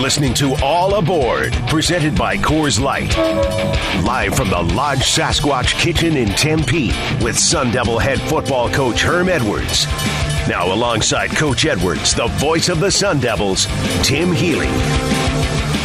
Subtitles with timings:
[0.00, 3.14] listening to All Aboard, presented by Coors Light.
[4.04, 6.92] Live from the Lodge Sasquatch Kitchen in Tempe
[7.22, 9.86] with Sun Devil head football coach Herm Edwards.
[10.48, 13.66] Now, alongside Coach Edwards, the voice of the Sun Devils,
[14.02, 14.68] Tim Healy.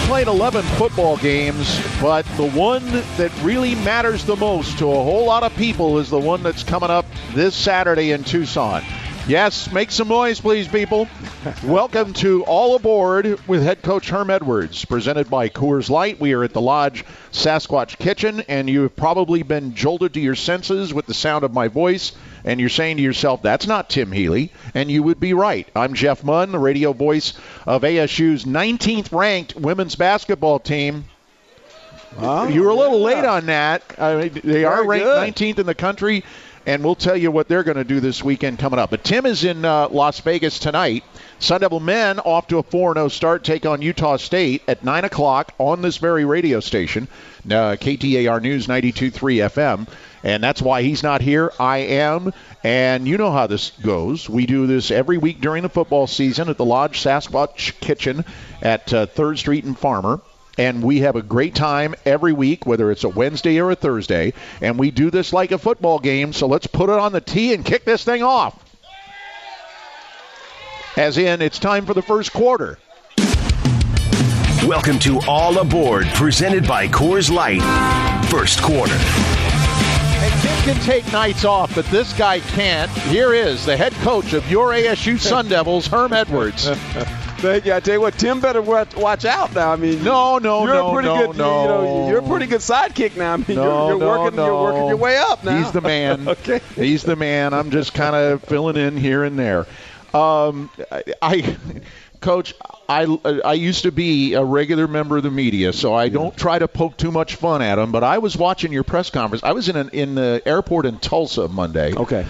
[0.07, 2.85] Played 11 football games, but the one
[3.17, 6.63] that really matters the most to a whole lot of people is the one that's
[6.63, 8.81] coming up this Saturday in Tucson.
[9.27, 11.07] Yes, make some noise, please, people.
[11.63, 16.19] Welcome to All Aboard with head coach Herm Edwards, presented by Coors Light.
[16.19, 20.35] We are at the Lodge Sasquatch Kitchen, and you have probably been jolted to your
[20.35, 22.11] senses with the sound of my voice,
[22.43, 25.67] and you're saying to yourself, that's not Tim Healy, and you would be right.
[25.75, 27.33] I'm Jeff Munn, the radio voice
[27.65, 31.05] of ASU's 19th ranked women's basketball team.
[32.17, 33.05] Oh, you were a little yeah.
[33.05, 33.81] late on that.
[33.97, 35.33] I mean, they are ranked good.
[35.35, 36.23] 19th in the country,
[36.65, 38.89] and we'll tell you what they're going to do this weekend coming up.
[38.89, 41.03] But Tim is in uh, Las Vegas tonight.
[41.39, 45.53] Sun Devil men off to a 4-0 start, take on Utah State at 9 o'clock
[45.57, 47.07] on this very radio station,
[47.45, 49.11] uh, KTAR News 92.3
[49.49, 49.87] FM.
[50.23, 51.51] And that's why he's not here.
[51.59, 52.33] I am.
[52.63, 54.27] And you know how this goes.
[54.27, 58.25] We do this every week during the football season at the Lodge Sasquatch Kitchen
[58.61, 60.19] at uh, 3rd Street and Farmer
[60.57, 64.33] and we have a great time every week, whether it's a Wednesday or a Thursday.
[64.61, 67.53] And we do this like a football game, so let's put it on the tee
[67.53, 68.61] and kick this thing off.
[70.97, 72.77] As in, it's time for the first quarter.
[74.65, 77.61] Welcome to All Aboard, presented by Coors Light.
[78.29, 78.95] First quarter.
[78.95, 82.89] And Tim can take nights off, but this guy can't.
[82.89, 86.69] Here is the head coach of your ASU Sun Devils, Herm Edwards.
[87.45, 87.73] Thank you.
[87.73, 89.71] I tell you what, Tim better watch, out now.
[89.71, 91.61] I mean, No, no, you're no, a pretty no, good, no.
[91.61, 93.33] You know, you're a pretty good sidekick now.
[93.33, 94.45] I mean, No, you're, you're no, working, no.
[94.45, 95.57] you're working your way up now.
[95.57, 96.27] He's the man.
[96.35, 96.59] Okay.
[96.75, 97.53] He's the man.
[97.53, 99.67] I'm just kind of filling in here and there.
[100.13, 101.57] Um, I, I,
[102.19, 102.53] coach,
[102.89, 103.05] I
[103.43, 106.67] I used to be a regular member of the media, so I don't try to
[106.67, 107.91] poke too much fun at him.
[107.91, 109.43] But I was watching your press conference.
[109.43, 111.93] I was in an, in the airport in Tulsa Monday.
[111.93, 112.25] Okay.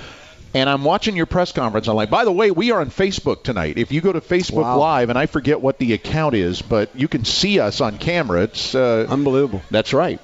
[0.56, 1.90] And I'm watching your press conference.
[1.90, 3.78] I'm like, by the way, we are on Facebook tonight.
[3.78, 4.80] If you go to Facebook Wow.
[4.80, 8.44] Live, and I forget what the account is, but you can see us on camera.
[8.44, 9.62] It's uh, Unbelievable.
[9.70, 10.22] that's right.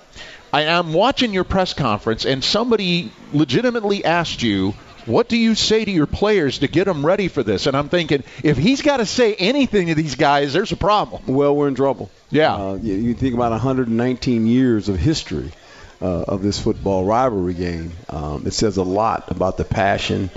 [0.53, 4.74] I am watching your press conference, and somebody legitimately asked you,
[5.06, 7.90] "What do you say to your players to get them ready for this?" And I'm
[7.90, 11.24] thinking, if he's got to say anything to these guys, there's a problem.
[11.28, 12.09] Well, we're in trouble.
[12.30, 12.56] Yeah.
[12.56, 15.52] Uh, you, you think about 119 years of history
[16.01, 17.91] uh, of this football rivalry game.
[18.09, 20.29] Um, it says a lot about the passion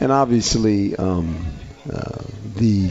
[0.00, 1.46] and obviously um,
[1.92, 2.22] uh,
[2.56, 2.90] the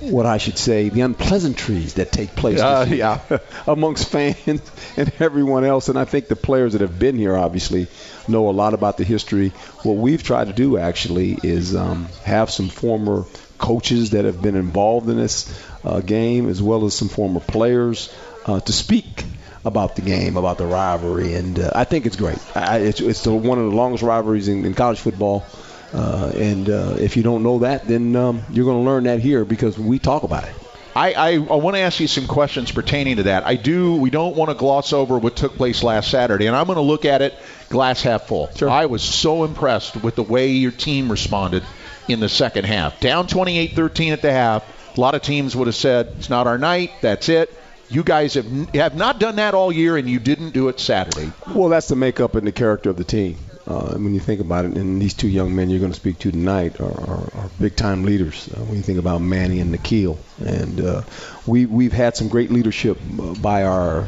[0.00, 3.20] what I should say, the unpleasantries that take place Uh, yeah.
[3.66, 4.36] amongst fans
[4.98, 5.88] and everyone else.
[5.88, 7.86] And I think the players that have been here obviously
[8.28, 9.50] know a lot about the history.
[9.82, 13.24] What we've tried to do actually is um, have some former
[13.56, 15.48] coaches that have been involved in this
[15.84, 18.12] uh, game, as well as some former players,
[18.44, 19.24] uh, to speak
[19.64, 22.38] about the game, about the rivalry, and uh, I think it's great.
[22.56, 25.44] I, it's it's the, one of the longest rivalries in, in college football.
[25.92, 29.20] Uh, and uh, if you don't know that, then um, you're going to learn that
[29.20, 30.54] here because we talk about it.
[30.96, 33.44] I, I, I want to ask you some questions pertaining to that.
[33.46, 33.96] I do.
[33.96, 36.82] We don't want to gloss over what took place last Saturday, and I'm going to
[36.82, 37.34] look at it
[37.68, 38.48] glass half full.
[38.54, 38.70] Sure.
[38.70, 41.64] I was so impressed with the way your team responded
[42.08, 43.00] in the second half.
[43.00, 44.64] Down 28-13 at the half.
[44.96, 46.92] A lot of teams would have said, "It's not our night.
[47.00, 47.52] That's it."
[47.90, 51.32] You guys have have not done that all year, and you didn't do it Saturday.
[51.54, 53.36] Well, that's the makeup and the character of the team.
[53.66, 56.18] Uh, when you think about it, and these two young men you're going to speak
[56.18, 58.46] to tonight are, are, are big-time leaders.
[58.52, 61.02] Uh, when you think about Manny and N'Keal, and uh,
[61.46, 64.06] we we've had some great leadership uh, by our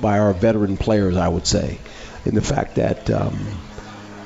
[0.00, 1.78] by our veteran players, I would say,
[2.24, 3.38] in the fact that um,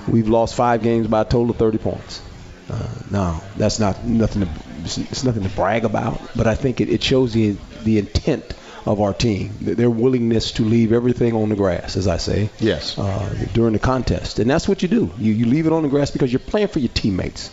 [0.06, 2.22] we've lost five games by a total of 30 points.
[2.70, 4.42] Uh, no, that's not nothing.
[4.42, 4.48] To,
[4.84, 8.54] it's, it's nothing to brag about, but I think it, it shows the the intent
[8.88, 12.98] of our team, their willingness to leave everything on the grass, as I say, Yes.
[12.98, 15.10] uh, during the contest, and that's what you do.
[15.18, 17.50] You you leave it on the grass because you're playing for your teammates.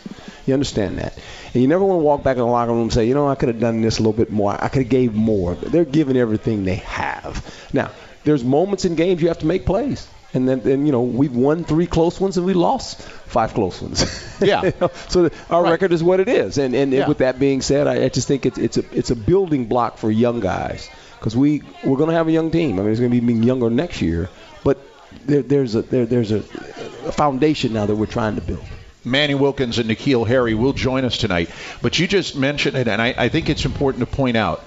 [0.47, 1.13] You understand that,
[1.53, 3.27] and you never want to walk back in the locker room and say, you know,
[3.27, 4.51] I could have done this a little bit more.
[4.53, 5.55] I could have gave more.
[5.55, 7.43] They're giving everything they have.
[7.73, 7.91] Now,
[8.23, 10.07] there's moments in games you have to make plays.
[10.33, 13.81] And then, then, you know, we've won three close ones and we lost five close
[13.81, 14.03] ones.
[14.41, 14.63] Yeah.
[14.65, 15.71] You know, so our Right.
[15.71, 16.57] record is what it is.
[16.57, 17.07] And and Yeah.
[17.07, 19.97] with that being said, I, I just think it's it's a it's a building block
[19.97, 20.89] for young guys
[21.25, 22.77] because we we're going to have a young team.
[22.77, 24.29] I mean, it's going to be even younger next year,
[24.63, 24.77] but
[25.25, 28.63] there, there's a there, there's a, a foundation now that we're trying to build.
[29.03, 31.49] Manny Wilkins and N'Keal Harry will join us tonight.
[31.81, 34.63] But you just mentioned it, and I, I think it's important to point out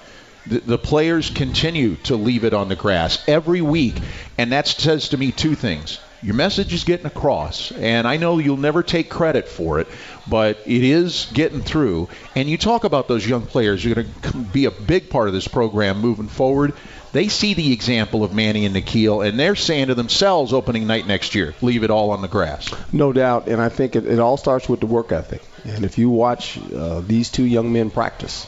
[0.47, 3.95] the, the players continue to leave it on the grass every week,
[4.37, 6.01] and that says to me two things.
[6.21, 9.87] Your message is getting across, and I know you'll never take credit for it,
[10.27, 12.09] but it is getting through.
[12.35, 15.33] And you talk about those young players you're going to be a big part of
[15.33, 16.73] this program moving forward.
[17.13, 21.07] They see the example of Manny and N'Keal, and they're saying to themselves opening night
[21.07, 22.69] next year, leave it all on the grass.
[22.91, 25.41] No doubt, and I think it, it all starts with the work ethic.
[25.63, 28.45] And if you watch uh, these two young men practice,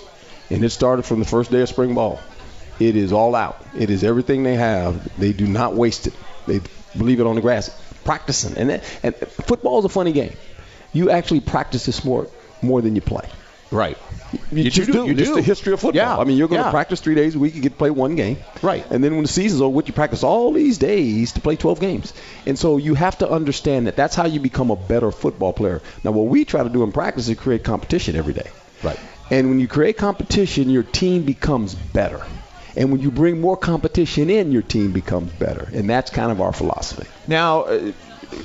[0.50, 2.20] and it started from the first day of spring ball,
[2.82, 3.64] it is all out.
[3.78, 5.18] It is everything they have.
[5.18, 6.14] They do not waste it.
[6.46, 6.60] They
[6.96, 7.70] leave it on the grass,
[8.04, 8.58] practicing.
[8.58, 10.34] And, that, and football is a funny game.
[10.94, 12.30] You actually practice the sport
[12.62, 13.28] more than you play.
[13.72, 13.98] Right.
[14.52, 15.36] You, You just do, you Just do.
[15.36, 15.96] the history of football.
[16.02, 17.56] Yeah, I mean, you're going to practice three days a week.
[17.56, 18.38] You get to play one game.
[18.62, 18.86] Right.
[18.92, 21.80] And then when the season's over, what you practice all these days to play 12
[21.80, 22.14] games.
[22.46, 25.82] And so you have to understand that that's how you become a better football player.
[26.04, 28.50] Now, what we try to do in practice is create competition every day.
[28.84, 29.00] Right.
[29.30, 32.22] And when you create competition, your team becomes better.
[32.76, 35.70] And when you bring more competition in, your team becomes better.
[35.74, 37.08] And that's kind of our philosophy.
[37.28, 37.92] Now, uh,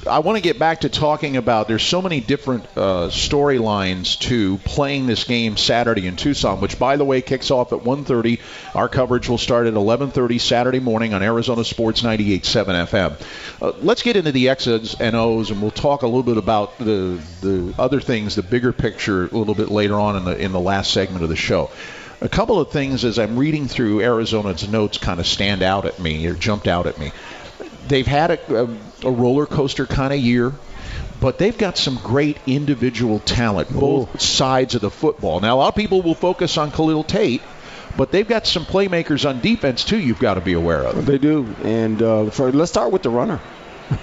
[0.09, 1.69] I want to get back to talking about.
[1.69, 6.97] There's so many different uh, storylines to playing this game Saturday in Tucson, which, by
[6.97, 8.41] the way, kicks off at 1:30.
[8.75, 13.63] Our coverage will start at 11:30 Saturday morning on Arizona Sports 98.7 FM.
[13.63, 16.79] Uh, let's get into the X's and O's, and we'll talk a little bit about
[16.79, 20.53] the the other things, the bigger picture, a little bit later on in the in
[20.53, 21.71] the last segment of the show.
[22.27, 25.99] A couple of things as I'm reading through Arizona's notes kind of stand out at
[25.99, 27.13] me or jumped out at me
[27.89, 28.69] they've had a, a,
[29.05, 30.53] a roller coaster kind of year,
[31.21, 35.41] but they've got some great individual talent, both sides of the football.
[35.41, 37.43] Now, a lot of people will focus on Khalil Tate,
[37.97, 39.99] but they've got some playmakers on defense too.
[39.99, 41.07] You've got to be aware of.
[41.07, 41.47] They do.
[41.63, 43.41] And uh, for, let's start with the runner.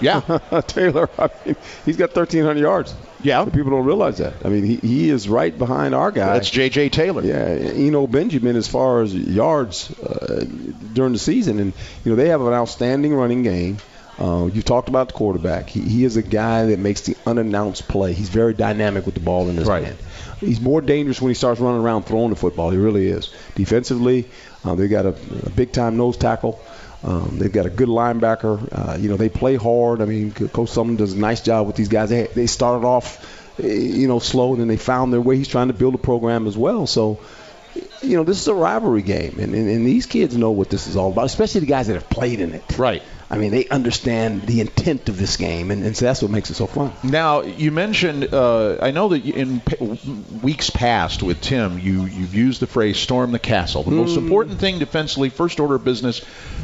[0.01, 0.21] Yeah,
[0.67, 2.93] Taylor, I mean, he's got 1,300 yards.
[3.21, 3.43] yeah.
[3.45, 4.33] People don't realize that.
[4.45, 6.33] I mean, he, he is right behind our guy.
[6.33, 6.89] That's J.J.
[6.89, 7.23] Taylor.
[7.23, 10.45] Yeah, Eno Benjamin as far as yards uh,
[10.93, 13.77] during the season, and you know they have an outstanding running game.
[14.19, 15.67] Uh, you talked about the quarterback.
[15.69, 18.13] He, he is a guy that makes the unannounced play.
[18.13, 19.83] He's very dynamic with the ball in his Right.
[19.85, 19.97] hand.
[20.39, 22.69] He's more dangerous when he starts running around throwing the football.
[22.69, 23.33] He really is.
[23.55, 24.27] Defensively,
[24.63, 25.15] uh, they got a,
[25.45, 26.61] a big time nose tackle.
[27.03, 28.67] Um, they've got a good linebacker.
[28.71, 30.01] Uh, you know they play hard.
[30.01, 32.09] I mean, Coach Sumlin does a nice job with these guys.
[32.09, 35.35] They they started off, eh, you know, slow, and then they found their way.
[35.35, 36.87] He's trying to build a program as well.
[36.87, 37.19] So
[38.01, 40.87] you know, this is a rivalry game, and, and, and these kids know what this
[40.87, 42.77] is all about, especially the guys that have played in it.
[42.77, 43.01] Right.
[43.33, 46.51] I mean, they understand the intent of this game, and, and so that's what makes
[46.51, 46.93] it so fun.
[47.03, 48.31] Now you mentioned.
[48.31, 49.99] Uh, I know that in p-
[50.43, 54.59] weeks past with Tim, you you've used the phrase "storm the castle." The most important
[54.59, 56.21] thing defensively, first order of business,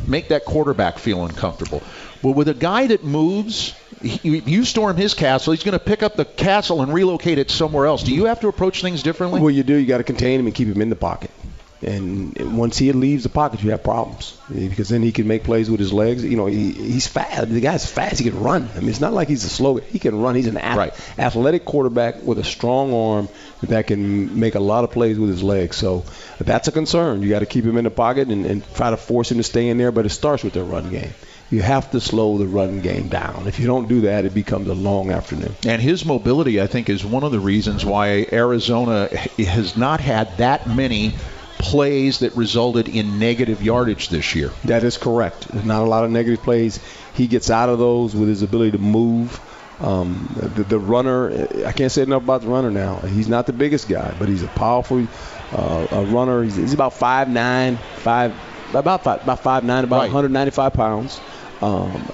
[0.07, 1.81] make that quarterback feel uncomfortable.
[2.21, 6.03] But with a guy that moves, he, you storm his castle, he's going to pick
[6.03, 8.03] up the castle and relocate it somewhere else.
[8.03, 9.41] Do you have to approach things differently?
[9.41, 9.75] Well, you do.
[9.75, 11.31] You got to contain him and keep him in the pocket.
[11.81, 15.71] And once he leaves the pocket, you have problems because then he can make plays
[15.71, 16.25] with his legs.
[16.25, 17.49] You know, he, he's fast.
[17.49, 18.19] The guy's fast.
[18.19, 18.67] He can run.
[18.75, 19.77] I mean, it's not like he's a slow.
[19.79, 19.85] Guy.
[19.85, 20.35] He can run.
[20.35, 20.93] He's an ath- Right.
[21.17, 23.29] athletic quarterback with a strong arm
[23.63, 25.77] that can make a lot of plays with his legs.
[25.77, 26.03] So
[26.39, 27.21] that's a concern.
[27.21, 29.43] You got to keep him in the pocket and, and try to force him to
[29.43, 29.93] stay in there.
[29.93, 31.11] But it starts with the run game.
[31.49, 33.47] You have to slow the run game down.
[33.47, 35.55] If you don't do that, it becomes a long afternoon.
[35.65, 40.37] And his mobility, I think, is one of the reasons why Arizona has not had
[40.37, 41.13] that many
[41.59, 44.49] plays that resulted in negative yardage this year.
[44.65, 45.53] That is correct.
[45.53, 46.79] Not a lot of negative plays.
[47.13, 49.39] He gets out of those with his ability to move.
[49.81, 52.97] Um, the, the runner, I can't say enough about the runner now.
[52.97, 55.07] He's not the biggest guy, but he's a powerful
[55.51, 56.43] uh, a runner.
[56.43, 58.33] He's, he's about five nine, five
[58.73, 60.13] about five, about five nine, about Right.
[60.13, 61.19] 195 pounds.
[61.61, 62.09] Um,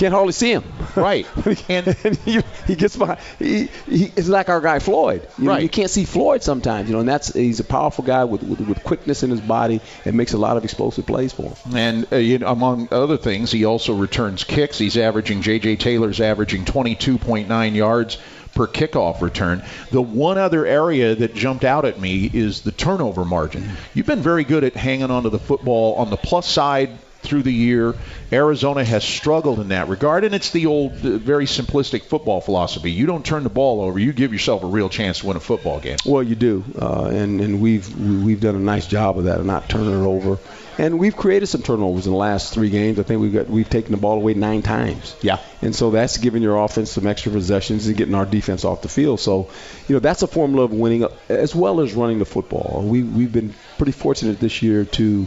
[0.00, 0.64] can't hardly see him.
[0.96, 1.26] Right.
[1.68, 3.20] and, And- he, he gets behind.
[3.38, 5.28] He, he, it's like our guy Floyd.
[5.38, 5.62] You know, Right.
[5.62, 6.88] you can't see Floyd sometimes.
[6.88, 9.80] You know, and that's he's a powerful guy with, with with quickness in his body
[10.04, 11.76] and makes a lot of explosive plays for him.
[11.76, 14.78] And uh, you know, among other things, he also returns kicks.
[14.78, 15.76] He's averaging J.J.
[15.76, 18.18] Taylor's averaging 22.9 yards
[18.54, 19.62] per kickoff return.
[19.92, 23.68] The one other area that jumped out at me is the turnover margin.
[23.94, 26.90] You've been very good at hanging onto the football on the plus side
[27.30, 27.94] through the year.
[28.32, 32.90] Arizona has struggled in that regard, and it's the old, uh, very simplistic football philosophy.
[32.90, 35.40] You don't turn the ball over, you give yourself a real chance to win a
[35.40, 35.96] football game.
[36.04, 39.40] Well, you do, uh, and and we've we- we've done a nice job of that,
[39.40, 40.38] of not turning it over,
[40.78, 42.98] and we've created some turnovers in the last three games.
[42.98, 45.14] I think we've got we've taken the ball away nine times.
[45.22, 45.38] Yeah.
[45.62, 48.88] and so that's giving your offense some extra possessions and getting our defense off the
[48.88, 49.20] field.
[49.20, 49.48] So,
[49.88, 52.82] you know, that's a formula of winning, uh, as well as running the football.
[52.84, 55.26] We we've been pretty fortunate this year to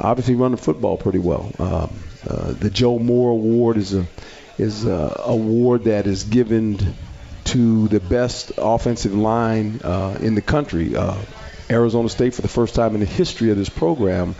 [0.00, 1.50] obviously run the football pretty well.
[1.58, 1.90] Um,
[2.28, 4.06] uh, the Joe Moore Award is a
[4.58, 6.78] is a award that is given
[7.44, 10.94] to the best offensive line uh, in the country.
[10.94, 11.16] Uh,
[11.70, 14.34] Arizona State, for the first time in the history of this program,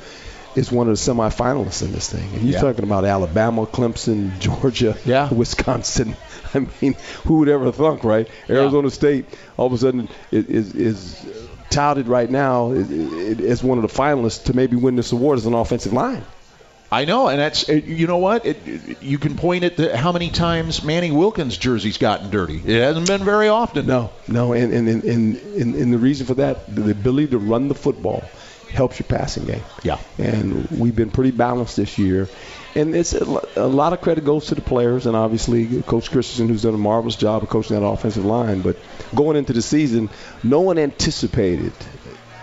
[0.56, 2.28] is one of the semifinalists in this thing.
[2.34, 2.60] And you're Yeah.
[2.60, 5.32] talking about Alabama, Clemson, Georgia, Yeah.
[5.32, 6.16] Wisconsin.
[6.54, 8.28] I mean, who would ever thunk, right?
[8.50, 9.26] Arizona State
[9.56, 11.24] all of a sudden is is, is
[11.70, 15.54] touted right now as one of the finalists to maybe win this award as an
[15.54, 16.24] offensive line.
[16.92, 20.28] I know, and that's you know what it, you can point at the, how many
[20.28, 22.56] times Manny Wilkins' jersey's gotten dirty.
[22.56, 23.86] It hasn't been very often.
[23.86, 27.68] No, no, and, and, and, and and the reason for that, the ability to run
[27.68, 28.24] the football
[28.72, 29.62] helps your passing game.
[29.82, 29.98] Yeah.
[30.18, 32.28] And we've been pretty balanced this year.
[32.74, 33.24] And it's a,
[33.56, 36.78] a lot of credit goes to the players and obviously Coach Christensen, who's done a
[36.78, 38.60] marvelous job of coaching that offensive line.
[38.60, 38.76] But
[39.14, 40.08] going into the season,
[40.42, 41.72] no one anticipated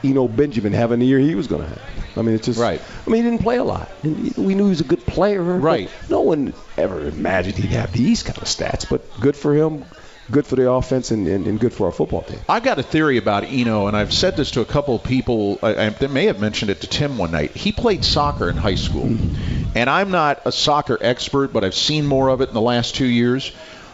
[0.04, 1.82] Eno Benjamin having the year he was going to have.
[2.18, 2.60] I mean, it's just.
[2.60, 2.82] Right.
[3.06, 3.90] I mean, he didn't play a lot.
[4.04, 5.42] And we knew he was a good player.
[5.42, 5.90] Right.
[6.10, 8.90] No one ever imagined he'd have these kind of stats.
[8.90, 9.86] But good for him,
[10.32, 12.40] good for the offense, and, and, and good for our football team.
[12.48, 15.60] I've got a theory about Eno, and I've said this to a couple of people.
[15.62, 17.52] I, I they may have mentioned it to Tim one night.
[17.52, 19.78] He played soccer in high school, mm-hmm.
[19.78, 22.96] and I'm not a soccer expert, but I've seen more of it in the last
[22.96, 23.52] two years.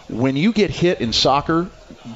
[0.09, 1.69] When you get hit in soccer,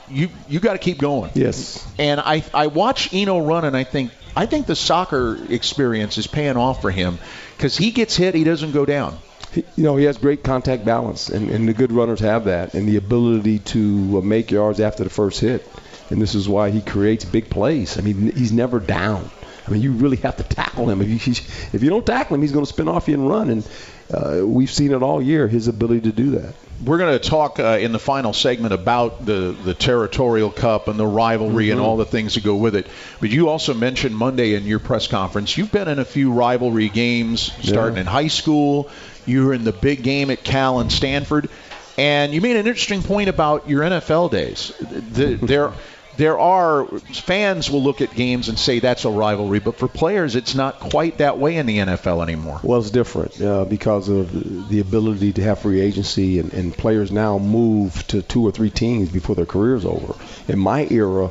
[0.09, 1.31] you you got to keep going.
[1.33, 1.85] Yes.
[1.97, 6.27] And I I watch Eno run, and I think I think the soccer experience is
[6.27, 7.17] paying off for him
[7.55, 9.17] because he gets hit, he doesn't go down.
[9.51, 12.73] He- you know, he has great contact balance, and, and the good runners have that,
[12.73, 15.67] and the ability to uh, make yards after the first hit.
[16.09, 17.97] And this is why he creates big plays.
[17.97, 19.29] I mean, he's never down.
[19.67, 21.01] I mean, you really have to tackle him.
[21.01, 21.33] If you
[21.73, 23.49] if you don't tackle him, he's going to spin off you and run.
[23.49, 23.67] And
[24.13, 26.53] uh, we've seen it all year, his ability to do that.
[26.85, 30.97] We're going to talk uh, in the final segment about the, the territorial cup and
[30.97, 32.87] the rivalry and all the things that go with it.
[33.19, 36.87] But you also mentioned Monday in your press conference you've been in a few rivalry
[36.87, 38.01] games starting Yeah.
[38.01, 38.89] in high school.
[39.27, 41.49] You were in the big game at Cal and Stanford,
[41.97, 44.71] and you made an interesting point about your NFL days.
[44.79, 45.73] The, there.
[46.17, 50.35] There are fans will look at games and say that's a rivalry, but for players,
[50.35, 52.59] it's not quite that way in the NFL anymore.
[52.63, 57.11] Well, it's different uh, because of the ability to have free agency, and, and players
[57.11, 60.15] now move to two or three teams before their career's over.
[60.51, 61.29] In my era,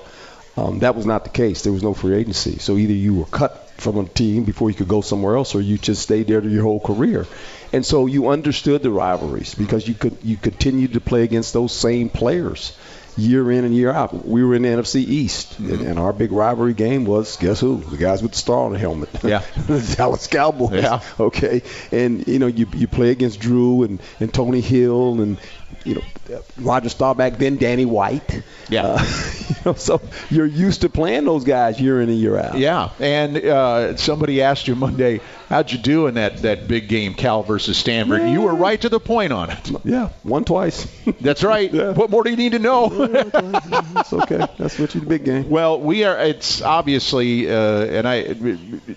[0.56, 1.62] um, that was not the case.
[1.62, 4.76] There was no free agency, so either you were cut from a team before you
[4.76, 7.26] could go somewhere else, or you just stayed there your whole career.
[7.72, 11.72] And so you understood the rivalries because you could you continued to play against those
[11.72, 12.76] same players
[13.16, 14.26] year in and year out.
[14.26, 17.78] We were in the NFC East, and, and our big rivalry game was guess who?
[17.78, 19.08] The guys with the star on the helmet.
[19.22, 19.42] Yeah.
[19.66, 20.82] the Dallas Cowboys.
[20.82, 21.00] Yeah.
[21.18, 21.62] Okay.
[21.92, 25.38] And you know, you you play against Drew and, and Tony Hill and
[25.85, 28.42] you know Roger Staubach, then Danny White.
[28.68, 28.82] Yeah.
[28.82, 29.04] Uh,
[29.49, 32.58] you know, so you're used to playing those guys year in and year out.
[32.58, 37.14] Yeah, and uh, somebody asked you Monday, how'd you do in that, that big game,
[37.14, 38.28] Cal versus Stanford?
[38.28, 39.70] You were right to the point on it.
[39.85, 40.11] Yeah.
[40.23, 40.87] One twice.
[41.20, 41.73] That's right.
[41.73, 41.92] Yeah.
[41.92, 42.88] What more do you need to know?
[43.06, 44.46] That's okay.
[44.58, 45.49] That's what you the big game.
[45.49, 46.18] well, we are.
[46.18, 48.37] It's obviously, uh, and I,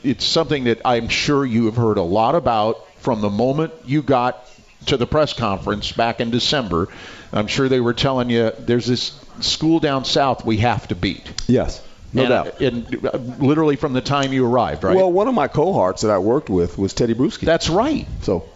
[0.04, 4.02] it's something that I'm sure you have heard a lot about from the moment you
[4.02, 4.50] got
[4.88, 6.88] to the press conference back in December.
[7.32, 11.32] I'm sure they were telling you there's this school down south we have to beat.
[11.48, 11.84] Yes.
[12.12, 12.62] No and, doubt.
[12.62, 14.96] And uh, literally from the time you arrived, right?
[14.96, 17.42] Well, one of my cohorts that I worked with was Teddy Bruschi.
[17.42, 18.08] that's right.
[18.22, 18.50] so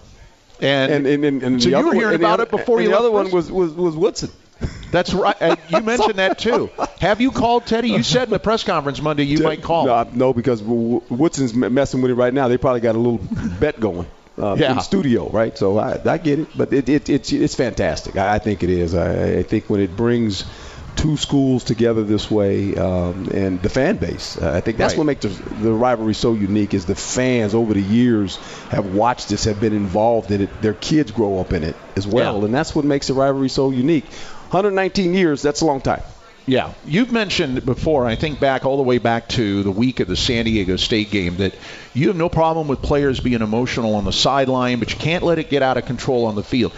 [0.59, 2.91] And and and, and, and so you were hearing and about it before and you
[2.91, 4.31] the other one was was was Woodson.
[4.91, 5.39] That's right.
[5.39, 6.71] Uh, you mentioned that too.
[6.99, 7.89] Have you called Teddy?
[7.89, 9.85] You said in the press conference Monday you might call.
[9.85, 12.47] No, no, because Woodson's messing with it right now.
[12.47, 13.19] They probably got a little
[13.59, 14.71] bet going uh, Yeah.
[14.71, 15.57] in the studio, right?
[15.57, 18.15] So I, I get it, but it, it, it's it's fantastic.
[18.17, 18.93] I, I think it is.
[18.95, 20.45] I, I think when it brings
[20.95, 24.99] two schools together this way um, and the fan base, uh, I think that's Right.
[24.99, 25.29] what makes the,
[25.63, 26.73] the rivalry so unique.
[26.75, 28.37] Is the fans over the years
[28.69, 30.61] have watched this, have been involved in it.
[30.61, 32.45] Their kids grow up in it as well, Yeah.
[32.45, 34.05] and that's what makes the rivalry so unique.
[34.51, 36.01] 119 years, that's a long time.
[36.45, 38.05] Yeah, you've mentioned before.
[38.05, 41.09] I think back all the way back to the week of the San Diego State
[41.09, 41.55] game that
[41.93, 45.39] you have no problem with players being emotional on the sideline, but you can't let
[45.39, 46.73] it get out of control on the field.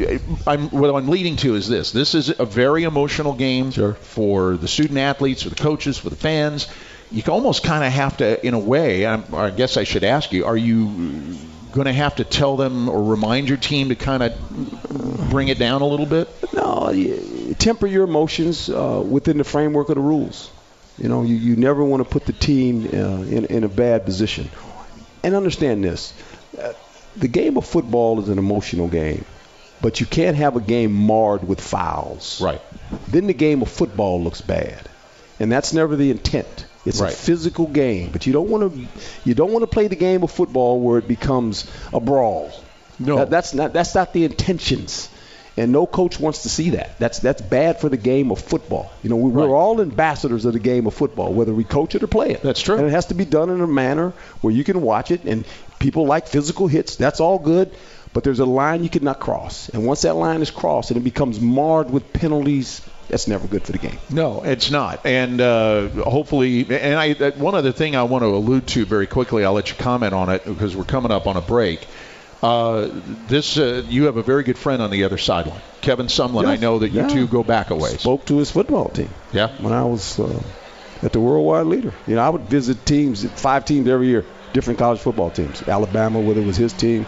[0.00, 3.94] Uh, I'm, what I'm leading to is this: this is a very emotional game Sure.
[3.94, 6.66] for the student athletes, for the coaches, for the fans.
[7.12, 9.06] You almost kind of have to, in a way.
[9.06, 11.36] I'm, I guess I should ask you: Are you
[11.74, 15.58] going to have to tell them or remind your team to kind of bring it
[15.58, 16.28] down a little bit?
[16.54, 20.50] No, you, temper your emotions uh, within the framework of the rules.
[20.96, 24.04] You know, you, you never want to put the team uh, in, in a bad
[24.04, 24.48] position.
[25.24, 26.14] And understand this
[26.60, 26.72] uh,
[27.16, 29.24] the game of football is an emotional game,
[29.82, 32.40] but you can't have a game marred with fouls.
[32.40, 32.60] Right.
[33.08, 34.88] Then the game of football looks bad.
[35.40, 36.66] And that's never the intent.
[36.86, 37.12] It's Right.
[37.12, 38.86] a physical game, but you don't want to
[39.24, 42.50] you don't want to play the game of football where it becomes a brawl.
[42.98, 43.16] No.
[43.16, 45.08] That- that's not that's not the intentions.
[45.56, 46.98] And no coach wants to see that.
[46.98, 48.90] That's that's bad for the game of football.
[49.04, 49.48] You know, we, Right.
[49.48, 52.42] we're all ambassadors of the game of football, whether we coach it or play it.
[52.42, 52.76] That's true.
[52.76, 55.44] And it has to be done in a manner where you can watch it, and
[55.78, 56.96] people like physical hits.
[56.96, 57.70] That's all good.
[58.12, 61.04] But there's a line you cannot cross, and once that line is crossed and it
[61.04, 63.98] becomes marred with penalties, that's never good for the game.
[64.10, 65.04] No, it's not.
[65.04, 69.44] And uh, hopefully, and I one other thing I want to allude to very quickly.
[69.44, 71.86] I'll let you comment on it because we're coming up on a break.
[72.42, 72.90] Uh,
[73.28, 76.46] this uh, you have a very good friend on the other sideline, Kevin Sumlin.
[76.46, 77.08] I know that you yeah.
[77.08, 78.00] two go back a ways.
[78.00, 79.08] Spoke to his football team.
[79.32, 79.48] Yeah.
[79.62, 80.42] when I was uh,
[81.02, 81.92] at the Worldwide Leader.
[82.06, 85.62] You know, I would visit teams, five teams every year, different college football teams.
[85.62, 87.06] Alabama, whether it was his team,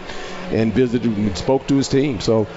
[0.51, 2.21] and visited and spoke to his team.
[2.21, 2.47] So,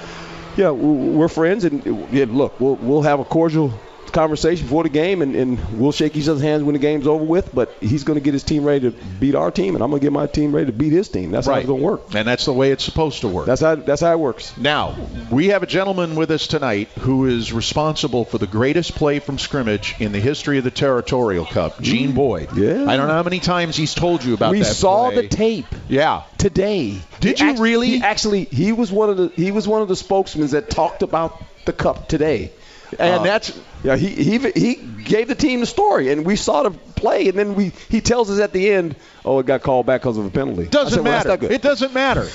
[0.57, 1.85] yeah, we're friends, and
[2.33, 3.73] look, we'll we'll have a cordial
[4.11, 7.25] conversation before the game, and, and we'll shake each other's hands when the game's over
[7.25, 7.55] with.
[7.55, 10.01] But he's going to get his team ready to beat our team, and I'm going
[10.01, 11.31] to get my team ready to beat his team.
[11.31, 12.15] That's how it's going to work.
[12.15, 13.47] and that's the way it's supposed to work.
[13.47, 14.57] That's how that's how it works.
[14.57, 14.97] Now,
[15.31, 19.39] we have a gentleman with us tonight who is responsible for the greatest play from
[19.39, 22.49] scrimmage in the history of the Territorial Cup, Gene Boyd.
[22.49, 22.85] Mm.
[22.85, 22.91] Yeah.
[22.91, 25.23] I don't know how many times he's told you about we that saw play.
[25.23, 25.67] the tape.
[25.89, 26.23] Yeah.
[26.39, 27.01] today.
[27.21, 27.87] Did He you act- really?
[27.89, 31.03] He actually, he was one of the he was one of the spokesmen that talked
[31.03, 32.51] about the cup today,
[32.99, 33.97] And Uh, that's yeah.
[33.97, 37.55] He he he gave the team the story, and we saw the play, and then
[37.55, 40.31] we he tells us at the end, oh, it got called back because of a
[40.31, 40.67] penalty.
[40.67, 41.53] Doesn't said, well, matter.
[41.53, 42.29] It doesn't matter.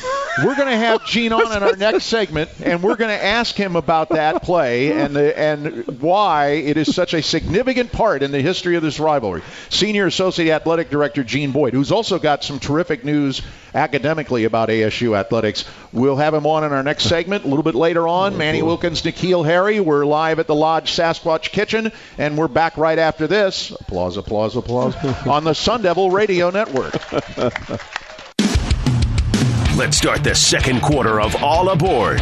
[0.44, 3.56] We're going to have Gene on in our next segment, and we're going to ask
[3.56, 8.32] him about that play and the, and why it is such a significant part in
[8.32, 9.44] the history of this rivalry.
[9.70, 13.42] Senior Associate Athletic Director Gene Boyd, who's also got some terrific news
[13.74, 15.64] academically about ASU athletics.
[15.94, 18.38] We'll have him on in our next segment a little bit later on.
[18.38, 19.80] Manny Wilkins, N'Keal Harry.
[19.80, 23.72] We're live at the Lodge Sasquatch Kitchen, and we're back right after this.
[23.72, 24.96] Applause, applause, applause
[25.28, 26.94] on the Sun Devil Radio Network.
[29.76, 32.20] Let's start the second quarter of All Aboard.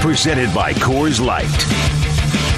[0.00, 2.03] Presented by Coors Light.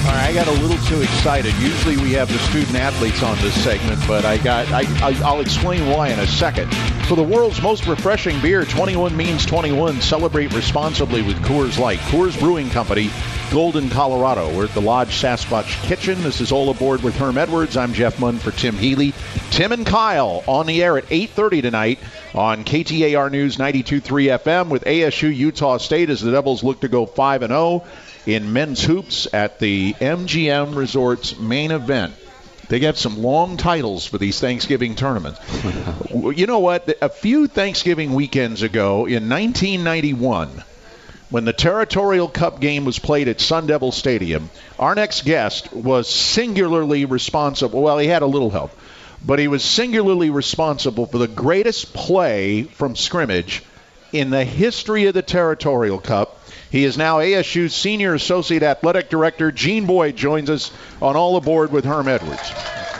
[0.07, 1.53] All right, I got a little too excited.
[1.55, 5.41] Usually we have the student athletes on this segment, but I got I, I I'll
[5.41, 6.73] explain why in a second.
[7.07, 9.99] For the world's most refreshing beer, 21 means 21.
[9.99, 11.99] Celebrate responsibly with Coors Light.
[11.99, 13.09] Coors Brewing Company,
[13.51, 14.55] Golden, Colorado.
[14.55, 16.23] We're at the Lodge Sasquatch Kitchen.
[16.23, 17.75] This is all aboard with Herm Edwards.
[17.75, 19.13] I'm Jeff Munn for Tim Healy.
[19.51, 21.99] Tim and Kyle on the air at 8:30 tonight
[22.33, 27.05] on KTAR News 92.3 FM with ASU Utah State as the Devils look to go
[27.05, 27.83] 5 and 0
[28.27, 32.13] in men's hoops at the MGM Resorts main event.
[32.67, 35.39] They get some long titles for these Thanksgiving tournaments.
[36.13, 36.97] you know what?
[37.01, 40.49] A few Thanksgiving weekends ago in 1991,
[41.29, 46.09] when the Territorial Cup game was played at Sun Devil Stadium, our next guest was
[46.09, 47.81] singularly responsible.
[47.81, 48.77] Well, he had a little help,
[49.25, 53.63] but he was singularly responsible for the greatest play from scrimmage
[54.11, 56.36] in the history of the Territorial Cup.
[56.71, 59.51] He is now ASU's Senior Associate Athletic Director.
[59.51, 62.51] Gene Boyd joins us on All Aboard with Herm Edwards.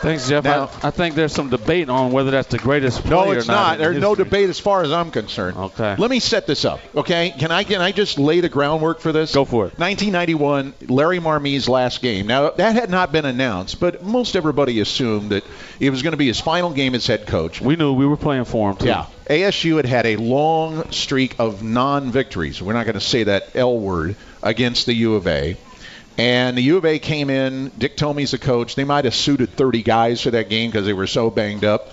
[0.02, 0.44] Thanks, Jeff.
[0.44, 3.12] Now- I, I think there's some debate on whether that's the greatest player.
[3.26, 3.54] No, or it's not.
[3.54, 3.78] not.
[3.80, 5.58] There's no debate as far as I'm concerned.
[5.58, 5.96] Okay.
[5.98, 6.80] Let me set this up.
[6.96, 7.34] Okay.
[7.38, 9.34] Can I can I just lay the groundwork for this?
[9.34, 9.78] Go for it.
[9.80, 12.28] 1991, Larry Marmie's last game.
[12.28, 15.44] Now that had not been announced, but most everybody assumed that
[15.80, 17.62] it was going to be his final game as head coach.
[17.62, 18.88] We knew we were playing for him too.
[18.88, 19.06] Yeah.
[19.30, 22.62] ASU had had a long streak of non-victories.
[22.62, 25.58] We're not going to say that L word against the U of A.
[26.18, 27.70] And the U of A came in.
[27.78, 28.76] Dick Tomey's the coach.
[28.76, 31.90] They might have suited 30 guys for that game because they were so banged up.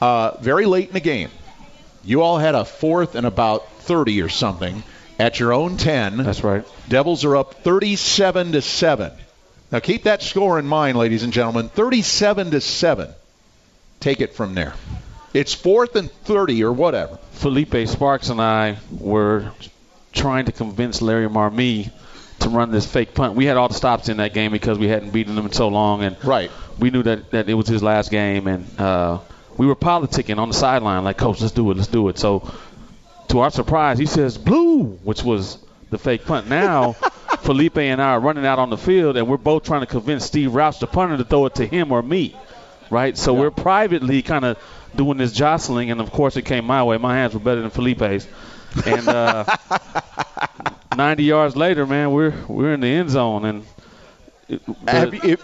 [0.00, 1.30] Uh, very late in the game,
[2.04, 4.82] you all had a fourth and about 30 or something
[5.18, 6.18] at your own 10.
[6.18, 6.64] That's right.
[6.88, 9.12] Devils are up 37 to 7.
[9.70, 11.68] Now keep that score in mind, ladies and gentlemen.
[11.68, 13.08] 37 to 7.
[14.00, 14.74] Take it from there.
[15.32, 17.18] It's fourth and 30 or whatever.
[17.32, 19.50] Felipe Sparks and I were
[20.12, 21.90] trying to convince Larry Marmie
[22.42, 23.34] to run this fake punt.
[23.34, 25.68] We had all the stops in that game because we hadn't beaten them in so
[25.68, 26.50] long, and Right.
[26.78, 29.18] we knew that, that it was his last game, and uh,
[29.56, 32.18] we were politicking on the sideline like, Coach, let's do it, let's do it.
[32.18, 32.50] So,
[33.28, 35.58] to our surprise, he says blue, which was
[35.90, 36.48] the fake punt.
[36.48, 36.92] Now,
[37.42, 40.24] Felipe and I are running out on the field, and we're both trying to convince
[40.24, 42.36] Steve Roush, the punter, to throw it to him or me,
[42.90, 43.16] right?
[43.16, 44.58] So we're privately kind of
[44.94, 46.98] doing this jostling, and of course, it came my way.
[46.98, 48.26] My hands were better than Felipe's,
[48.86, 49.44] and uh,
[50.96, 53.64] 90 yards later, man, we're we're in the end zone, and.
[54.48, 55.40] it-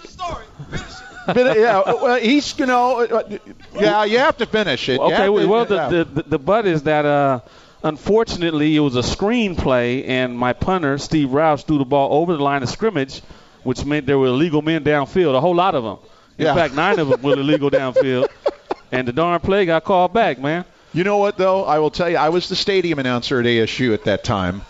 [1.27, 3.39] but, yeah, well, he's, you know, uh,
[3.79, 4.99] yeah, you have to finish it.
[4.99, 5.89] Okay, have to- well, the, yeah.
[5.89, 7.41] the, the, the but is that uh,
[7.83, 12.43] unfortunately it was a screenplay, and my punter, Steve Rouse, threw the ball over the
[12.43, 13.21] line of scrimmage,
[13.63, 15.99] which meant there were illegal men downfield, a whole lot of them.
[16.39, 16.55] In Yeah.
[16.55, 18.29] fact, nine of them were illegal downfield,
[18.93, 20.65] and the darn play got called back, man.
[20.95, 21.65] You know what, though?
[21.65, 24.63] I will tell you, I was the stadium announcer at ASU at that time.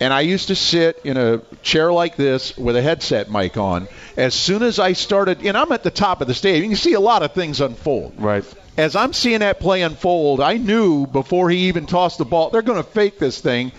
[0.00, 3.86] And I used to sit in a chair like this with a headset mic on.
[4.16, 6.76] As soon as I started, and I'm at the top of the stage, you can
[6.76, 8.14] see a lot of things unfold.
[8.16, 8.44] Right.
[8.78, 12.62] As I'm seeing that play unfold, I knew before he even tossed the ball, they're
[12.62, 13.72] going to fake this thing.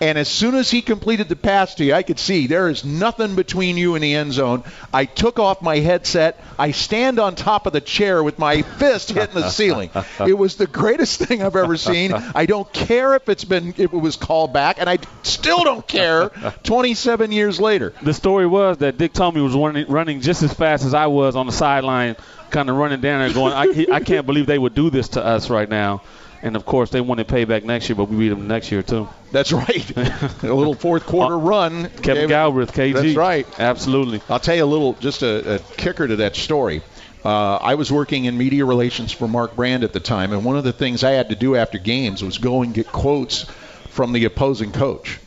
[0.00, 2.84] And as soon as he completed the pass to you, I could see there is
[2.84, 4.64] nothing between you and the end zone.
[4.92, 6.40] I took off my headset.
[6.58, 9.90] I stand on top of the chair with my fist hitting the ceiling.
[10.26, 12.12] It was the greatest thing I've ever seen.
[12.12, 15.86] I don't care if it's been if it was called back, and I still don't
[15.86, 16.30] care.
[16.64, 17.92] 27 years later.
[18.02, 21.36] The story was that Dick Tomey was running, running just as fast as I was
[21.36, 22.16] on the sideline,
[22.50, 25.08] kind of running down there, going, I, he, I can't believe they would do this
[25.10, 26.02] to us right now.
[26.44, 29.08] And of course, they wanted payback next year, but we beat them next year too.
[29.32, 29.96] That's right.
[30.42, 31.88] a little fourth quarter run.
[32.02, 32.92] Kevin Galbraith, KG.
[32.92, 33.46] That's right.
[33.58, 34.20] Absolutely.
[34.28, 36.82] I'll tell you a little, just a, a kicker to that story.
[37.24, 40.58] Uh, I was working in media relations for Mark Brand at the time, and one
[40.58, 43.44] of the things I had to do after games was go and get quotes
[43.88, 45.18] from the opposing coach,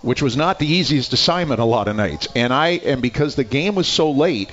[0.00, 2.28] which was not the easiest assignment a lot of nights.
[2.34, 4.50] And I, and because the game was so late,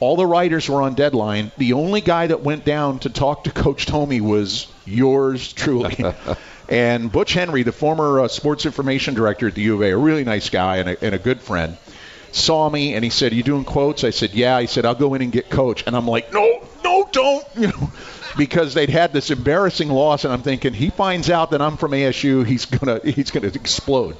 [0.00, 1.50] all the writers were on deadline.
[1.58, 6.04] The only guy that went down to talk to Coach Tomey was yours truly.
[6.68, 9.96] and Butch Henry, the former uh, sports information director at the U of A, a
[9.96, 11.76] really nice guy and a, and a good friend,
[12.30, 15.14] saw me and he said, "You doing quotes?" I said, "Yeah." He said, "I'll go
[15.14, 17.90] in and get Coach." And I'm like, "No, no, don't," you know,
[18.36, 21.92] because they'd had this embarrassing loss, and I'm thinking he finds out that I'm from
[21.92, 24.16] ASU, he's gonna he's gonna explode.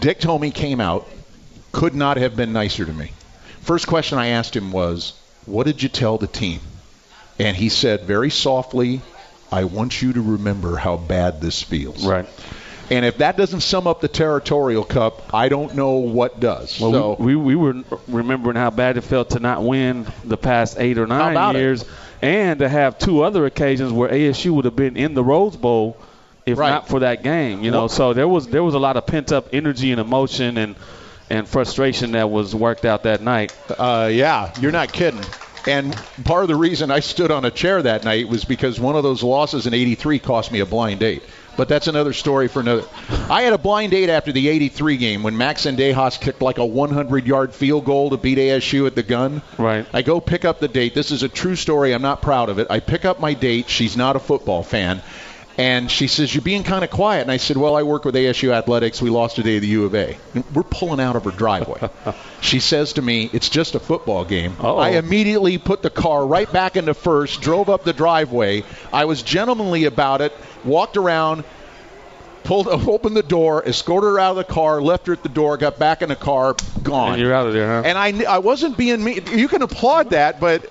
[0.00, 1.08] Dick Tomey came out,
[1.72, 3.10] could not have been nicer to me.
[3.68, 5.12] First question I asked him was,
[5.44, 6.60] "What did you tell the team?"
[7.38, 9.02] And he said very softly,
[9.52, 12.24] "I want you to remember how bad this feels." Right.
[12.90, 16.80] And if that doesn't sum up the territorial cup, I don't know what does.
[16.80, 20.38] Well, so we, we, we were remembering how bad it felt to not win the
[20.38, 21.58] past eight or nine it?
[21.58, 21.84] years,
[22.22, 25.98] and to have two other occasions where ASU would have been in the Rose Bowl
[26.46, 26.70] if Right.
[26.70, 27.62] not for that game.
[27.62, 30.00] You know, Well- so there was there was a lot of pent up energy and
[30.00, 30.74] emotion and
[31.30, 33.56] and frustration that was worked out that night.
[33.70, 35.24] Uh, yeah, you're not kidding.
[35.66, 38.96] And part of the reason I stood on a chair that night was because one
[38.96, 41.22] of those losses in '83 cost me a blind date.
[41.58, 42.84] But that's another story for another.
[43.28, 46.62] I had a blind date after the '83 game when Max Zendejas kicked like a
[46.62, 49.42] 100-yard field goal to beat ASU at the gun.
[49.58, 49.84] Right.
[49.92, 50.94] I go pick up the date.
[50.94, 51.92] This is a true story.
[51.92, 52.68] I'm not proud of it.
[52.70, 53.68] I pick up my date.
[53.68, 55.02] She's not a football fan.
[55.58, 57.22] And she says, You're being kind of quiet.
[57.22, 59.02] And I said, Well, I work with ASU Athletics.
[59.02, 60.16] We lost today to the U of A.
[60.32, 61.90] And we're pulling out of her driveway.
[62.40, 64.52] she says to me, It's just a football game.
[64.60, 64.78] Uh-oh.
[64.78, 68.62] I immediately put the car right back into first, drove up the driveway.
[68.92, 70.32] I was gentlemanly about it,
[70.64, 71.42] walked around,
[72.44, 75.56] pulled opened the door, escorted her out of the car, left her at the door,
[75.56, 77.14] got back in the car, gone.
[77.14, 77.82] And you're out of there, huh?
[77.84, 79.24] And I, I wasn't being mean.
[79.32, 80.70] You can applaud that, but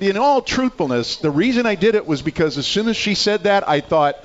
[0.00, 3.44] in all truthfulness, the reason I did it was because as soon as she said
[3.44, 4.16] that, I thought,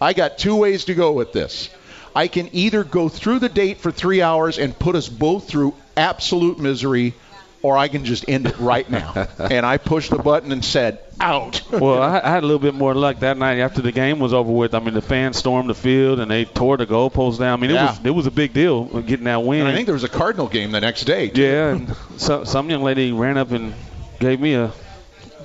[0.00, 1.70] I got two ways to go with this.
[2.14, 5.74] I can either go through the date for three hours and put us both through
[5.96, 7.14] absolute misery,
[7.62, 9.28] or I can just end it right now.
[9.38, 11.62] and I pushed the button and said, out.
[11.72, 14.32] well, I, I had a little bit more luck that night after the game was
[14.32, 14.74] over with.
[14.74, 17.58] I mean, the fans stormed the field and they tore the goalposts down.
[17.58, 17.90] I mean, it Yeah.
[17.90, 19.60] was it was a big deal getting that win.
[19.60, 21.28] And I think there was a Cardinal game the next day.
[21.28, 21.42] too.
[21.42, 23.74] Yeah, and so, some young lady ran up and
[24.20, 24.72] gave me a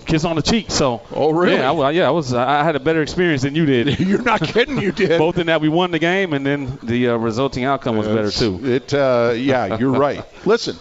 [0.06, 0.70] kiss on the cheek.
[0.72, 1.56] So, Oh, really?
[1.56, 2.34] Yeah, I, yeah, I was.
[2.34, 4.00] I had a better experience than you did.
[4.08, 5.18] You're not kidding, you did.
[5.18, 8.32] Both in that we won the game, and then the uh, resulting outcome was better
[8.32, 8.60] too.
[8.64, 10.24] It, uh, yeah, you're right.
[10.46, 10.76] Listen,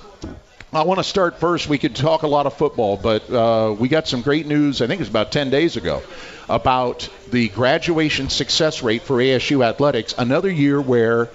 [0.72, 1.68] I want to start first.
[1.68, 4.80] We could talk a lot of football, but uh, we got some great news.
[4.82, 6.02] I think it was about 10 days ago
[6.48, 10.14] about the graduation success rate for ASU athletics.
[10.16, 11.28] Another year where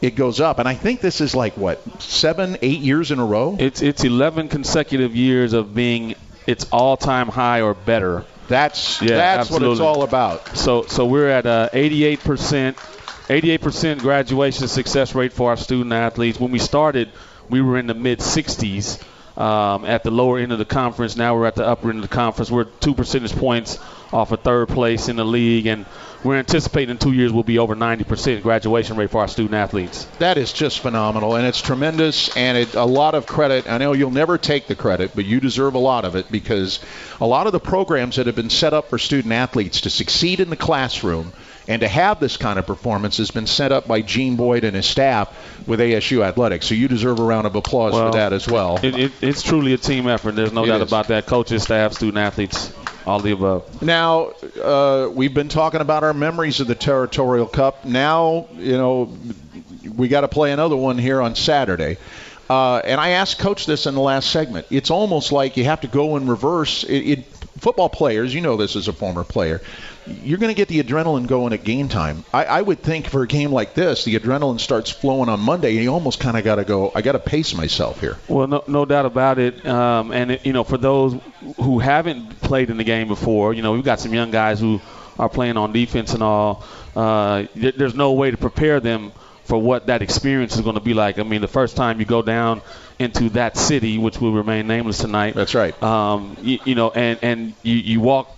[0.00, 3.24] it goes up, and I think this is like what seven, eight years in a
[3.24, 3.56] row.
[3.58, 6.14] It's it's 11 consecutive years of being
[6.48, 8.24] its all-time high or better.
[8.48, 10.56] That's Yeah, that's what it's all about.
[10.56, 12.78] So so we're at uh, 88 percent,
[13.28, 16.40] 88 percent graduation success rate for our student athletes.
[16.40, 17.10] When we started,
[17.50, 19.02] we were in the mid 60s
[19.38, 21.16] um, at the lower end of the conference.
[21.16, 22.50] Now we're at the upper end of the conference.
[22.50, 23.78] We're two percentage points
[24.10, 25.84] off of third place in the league, and
[26.24, 29.54] we're anticipating in two years we'll be over 90 percent graduation rate for our student
[29.54, 30.04] athletes.
[30.18, 33.68] That is just phenomenal, and it's tremendous, and it, a lot of credit.
[33.68, 36.80] I know you'll never take the credit, but you deserve a lot of it because
[37.20, 40.40] a lot of the programs that have been set up for student athletes to succeed
[40.40, 41.32] in the classroom
[41.68, 44.74] and to have this kind of performance has been set up by Gene Boyd and
[44.74, 45.30] his staff
[45.68, 46.66] with ASU Athletics.
[46.66, 48.80] So you deserve a round of applause Well, for that as well.
[48.82, 50.34] It, it, it's truly a team effort.
[50.34, 50.88] There's no doubt is.
[50.88, 51.26] about that.
[51.26, 52.72] Coaches, staff, student athletes,
[53.08, 53.82] all the above.
[53.82, 57.84] Now, uh, we've been talking about our memories of the Territorial Cup.
[57.84, 59.16] Now, you know,
[59.96, 61.96] we got to play another one here on Saturday.
[62.50, 64.66] Uh, and I asked Coach this in the last segment.
[64.70, 66.84] It's almost like you have to go in reverse.
[66.84, 67.24] It, it,
[67.58, 69.60] football players, you know this as a former player,
[70.22, 72.24] you're going to get the adrenaline going at game time.
[72.32, 75.74] I, I would think for a game like this, the adrenaline starts flowing on Monday,
[75.76, 76.92] and you almost kind of got to go.
[76.94, 78.16] I got to pace myself here.
[78.28, 79.66] Well, no, no doubt about it.
[79.66, 81.16] Um, and it, you know, for those
[81.56, 84.80] who haven't played in the game before, you know, we've got some young guys who
[85.18, 86.64] are playing on defense and all.
[86.94, 89.12] Uh, there's no way to prepare them
[89.44, 91.18] for what that experience is going to be like.
[91.18, 92.60] I mean, the first time you go down
[92.98, 95.34] into that city, which will remain nameless tonight.
[95.34, 95.80] That's right.
[95.82, 98.37] Um, you, you know, and and you, you walk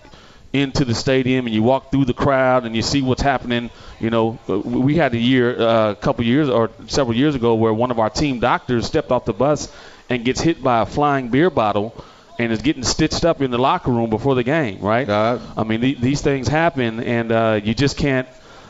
[0.53, 3.69] into the stadium and you walk through the crowd and you see what's happening.
[3.99, 7.73] You know, we had a year, uh, a couple years or several years ago, where
[7.73, 9.73] one of our team doctors stepped off the bus
[10.09, 11.95] and gets hit by a flying beer bottle
[12.37, 14.79] and is getting stitched up in the locker room before the game.
[14.81, 15.07] Right?
[15.07, 18.27] Uh, I mean, th- these things happen, and uh, you just can't.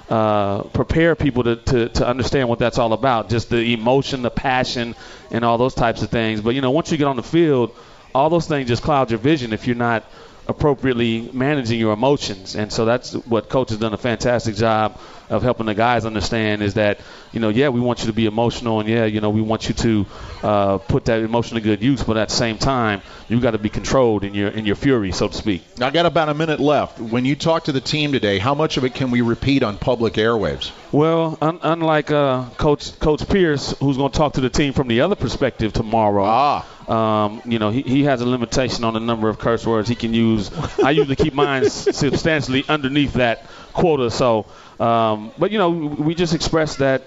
[0.10, 4.30] Uh, prepare people to, to, to understand what that's all about, just the emotion, the
[4.30, 4.94] passion,
[5.32, 6.42] and all those types of things.
[6.42, 7.74] But you know, once you get on the field,
[8.14, 10.04] all those things just cloud your vision if you're not
[10.48, 12.56] appropriately managing your emotions.
[12.56, 15.00] And so that's what coach has done a fantastic job
[15.30, 17.00] of helping the guys understand is that,
[17.32, 19.70] you know, yeah, we want you to be emotional and yeah, you know, we want
[19.70, 20.06] you to
[20.44, 23.58] uh, put that emotion to good use, but at the same time, you got to
[23.58, 25.64] be controlled in your in your fury, so to speak.
[25.80, 27.00] I got about a minute left.
[27.00, 29.78] When you talk to the team today, how much of it can we repeat on
[29.78, 30.72] public airwaves?
[30.92, 34.90] Well, un- unlike uh, Coach Coach Pierce, who's going to talk to the team from
[34.90, 36.26] the other perspective tomorrow.
[36.26, 36.66] Ah.
[36.92, 39.96] Um, you know, he, he has a limitation on the number of curse words he
[39.96, 40.52] can use.
[40.84, 44.12] I usually keep mine substantially underneath that quota.
[44.12, 44.46] So,
[44.78, 47.04] um, but you know, we just expressed that.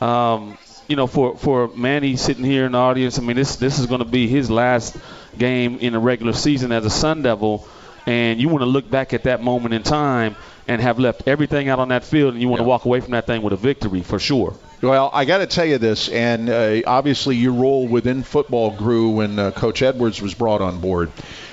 [0.00, 3.80] Um, you know, for for Manny sitting here in the audience, I mean, this this
[3.80, 4.96] is going to be his last
[5.36, 7.66] game in the regular season as a Sun Devil,
[8.06, 10.36] and you want to look back at that moment in time
[10.68, 12.64] and have left everything out on that field, and you want yeah.
[12.64, 14.54] to walk away from that thing with a victory for sure.
[14.84, 19.10] Well, I got to tell you this, and uh, obviously your role within football grew
[19.10, 21.10] when uh, Coach Edwards was brought on board,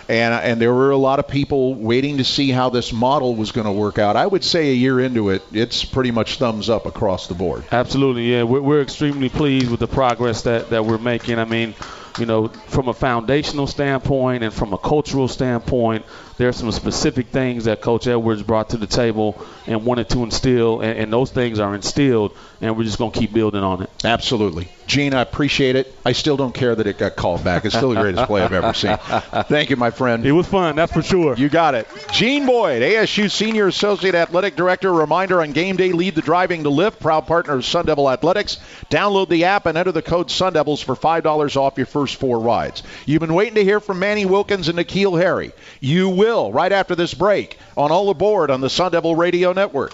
[0.10, 3.54] and and there were a lot of people waiting to see how this model was
[3.54, 4.18] going to work out.
[4.18, 7.64] I would say a year into it, it's pretty much thumbs up across the board.
[7.72, 11.40] Absolutely, yeah, we're, we're extremely pleased with the progress that that we're making.
[11.40, 11.74] I mean
[12.20, 16.06] you know, from a foundational standpoint and from a cultural standpoint,
[16.42, 20.82] there's some specific things that Coach Edwards brought to the table and wanted to instill,
[20.82, 23.90] and, and those things are instilled, and we're just going to keep building on it.
[24.04, 24.68] Absolutely.
[24.88, 25.94] Gene, I appreciate it.
[26.04, 27.64] I still don't care that it got called back.
[27.64, 28.98] It's still the greatest play I've ever seen.
[28.98, 30.26] Thank you, my friend.
[30.26, 31.36] It was fun, that's for sure.
[31.38, 31.88] You got it.
[32.12, 34.92] Gene Boyd, ASU Senior Associate Athletic Director.
[34.92, 37.00] Reminder on game day, lead the driving to Lyft.
[37.00, 38.58] Proud partner of Sun Devil Athletics.
[38.90, 42.40] Download the app and enter the code Sun Devils for $5 off your first four
[42.40, 42.82] rides.
[43.06, 45.52] You've been waiting to hear from Manny Wilkins and N'Keal Harry.
[45.80, 49.94] You will right after this break on All Aboard on the Sun Devil Radio Network.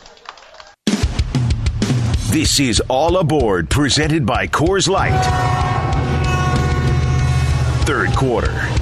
[2.29, 5.17] This is All Aboard, presented by Coors Light.
[7.85, 8.76] Third quarter.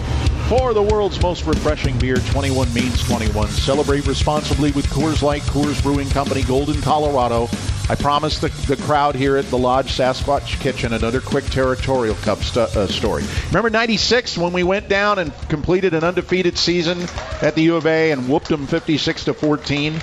[0.47, 3.47] For the world's most refreshing beer, 21 means 21.
[3.47, 7.49] Celebrate responsibly with Coors Light, Coors Brewing Company, Golden, Colorado.
[7.89, 12.43] I promised the, the crowd here at the Lodge Sasquatch Kitchen another quick territorial cup
[12.43, 13.23] st- uh, story.
[13.47, 17.01] Remember 96 when we went down and completed an undefeated season
[17.41, 19.99] at the U of A and whooped them 56 to 14?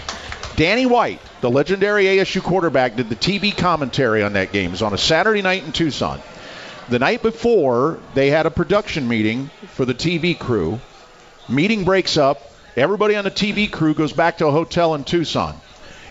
[0.57, 4.71] Danny White, the legendary ASU quarterback, did the TV commentary on that game.
[4.71, 6.21] It was on a Saturday night in Tucson.
[6.93, 10.79] The night before, they had a production meeting for the TV crew.
[11.49, 12.53] Meeting breaks up.
[12.77, 15.59] Everybody on the TV crew goes back to a hotel in Tucson,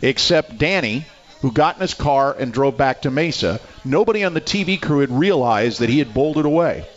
[0.02, 1.06] except Danny,
[1.42, 3.60] who got in his car and drove back to Mesa.
[3.86, 6.88] Nobody on the TV crew had realized that he had bolted away.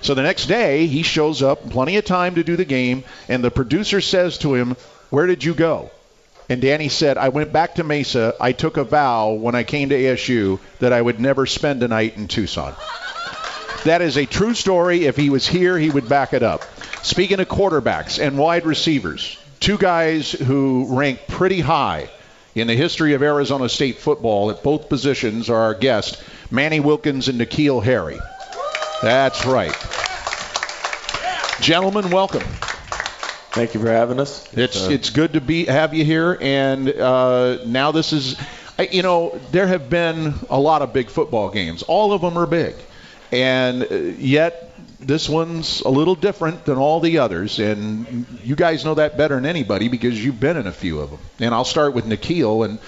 [0.00, 3.44] So the next day, he shows up, plenty of time to do the game, and
[3.44, 4.74] the producer says to him,
[5.10, 5.90] Where did you go?
[6.48, 8.34] And Danny said, I went back to Mesa.
[8.40, 11.88] I took a vow when I came to ASU that I would never spend a
[11.88, 12.74] night in Tucson.
[13.84, 15.06] That is a true story.
[15.06, 16.64] If he was here, he would back it up.
[17.02, 22.10] Speaking of quarterbacks and wide receivers, two guys who rank pretty high
[22.54, 27.28] in the history of Arizona State football at both positions are our guests, Manny Wilkins
[27.28, 28.18] and N'Keal Harry.
[29.00, 29.74] That's right.
[31.60, 32.42] Gentlemen, welcome.
[33.50, 34.52] Thank you for having us.
[34.54, 38.36] It's uh, it's good to be have you here, and uh, now this is,
[38.90, 41.82] you know, there have been a lot of big football games.
[41.82, 42.74] All of them are big,
[43.32, 48.84] and uh, yet this one's a little different than all the others, and you guys
[48.84, 51.20] know that better than anybody because you've been in a few of them.
[51.38, 52.78] And I'll start with N'Keal, and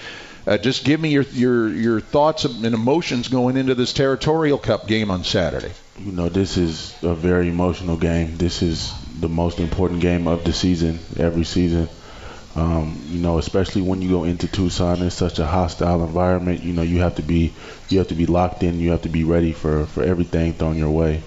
[0.45, 4.87] uh, just give me your, your your thoughts and emotions going into this Territorial Cup
[4.87, 5.71] game on Saturday.
[5.99, 8.37] You know, this is a very emotional game.
[8.37, 11.87] This is the most important game of the season, every season.
[12.55, 16.63] Um, you know, especially when you go into Tucson, it's such a hostile environment.
[16.63, 17.53] You know, you have to be
[17.89, 18.79] you have to be locked in.
[18.79, 21.21] You have to be ready for for everything thrown your way.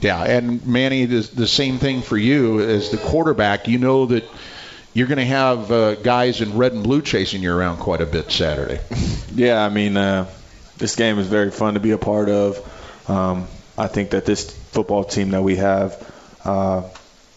[0.00, 3.68] Yeah, and Manny, the, the same thing for you as the quarterback.
[3.68, 4.24] You know that
[4.94, 8.06] you're going to have uh, guys in red and blue chasing you around quite a
[8.06, 8.80] bit Saturday.
[9.32, 10.28] Yeah, I mean, uh,
[10.78, 13.08] this game is very fun to be a part of.
[13.08, 13.46] Um,
[13.78, 16.12] I think that this football team that we have,
[16.44, 16.82] uh,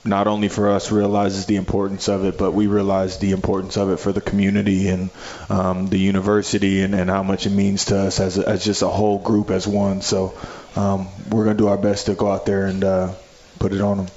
[0.06, 3.90] not only for us, realizes the importance of it, but we realize the importance of
[3.90, 5.10] it for the community and
[5.50, 8.88] um, the university and, and, how much it means to us as, as just a
[8.88, 10.02] whole group as one.
[10.02, 10.38] So
[10.76, 13.14] um, we're going to do our best to go out there and uh,
[13.60, 14.08] put it on them.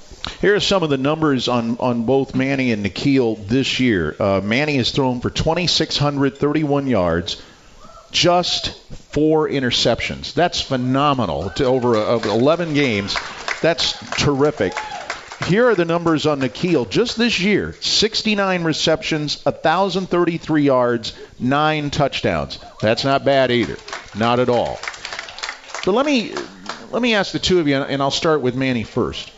[0.41, 4.15] Here are some of the numbers on, on both Manny and N'Keal this year.
[4.19, 7.41] Uh, Manny has thrown for 2,631 yards,
[8.11, 8.77] just
[9.13, 10.33] four interceptions.
[10.33, 11.49] That's phenomenal.
[11.51, 13.15] To over a, 11 games,
[13.61, 14.73] that's terrific.
[15.45, 22.59] Here are the numbers on N'Keal just this year 69 receptions, 1,033 yards, nine touchdowns.
[22.81, 23.77] That's not bad either.
[24.15, 24.79] Not at all.
[25.85, 26.33] But let me
[26.91, 29.31] let me ask the two of you, and I'll start with Manny first.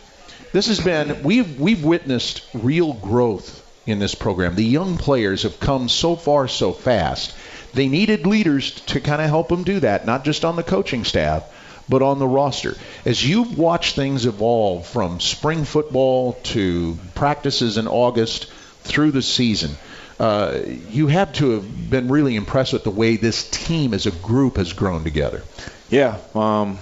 [0.51, 4.55] This has been we've we've witnessed real growth in this program.
[4.55, 7.35] The young players have come so far so fast.
[7.73, 11.03] They needed leaders to kind of help them do that, not just on the coaching
[11.03, 11.43] staff,
[11.89, 12.75] but on the roster.
[13.03, 18.51] As you've watched things evolve from spring football to practices in August
[18.83, 19.71] through the season,
[20.19, 24.11] uh, you have to have been really impressed with the way this team as a
[24.11, 25.41] group has grown together.
[25.89, 26.77] Yeah, um,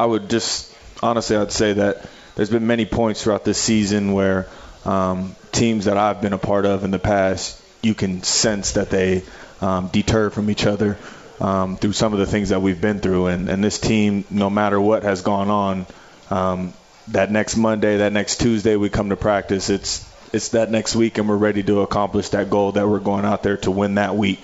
[0.00, 4.46] I would just honestly, I'd say that there's been many points throughout this season where
[4.84, 8.90] um, teams that I've been a part of in the past, you can sense that
[8.90, 9.22] they
[9.60, 10.96] um, deter from each other
[11.40, 13.26] um, through some of the things that we've been through.
[13.26, 15.86] And, and this team, no matter what has gone on,
[16.30, 16.72] um,
[17.08, 19.70] that next Monday, that next Tuesday, we come to practice.
[19.70, 23.24] It's it's that next week, and we're ready to accomplish that goal that we're going
[23.24, 24.40] out there to win that week.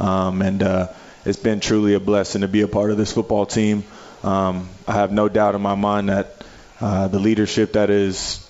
[0.00, 0.88] Um, and uh,
[1.24, 3.84] it's been truly a blessing to be a part of this football team.
[4.24, 6.44] Um, I have no doubt in my mind that
[6.80, 8.44] uh, the leadership that has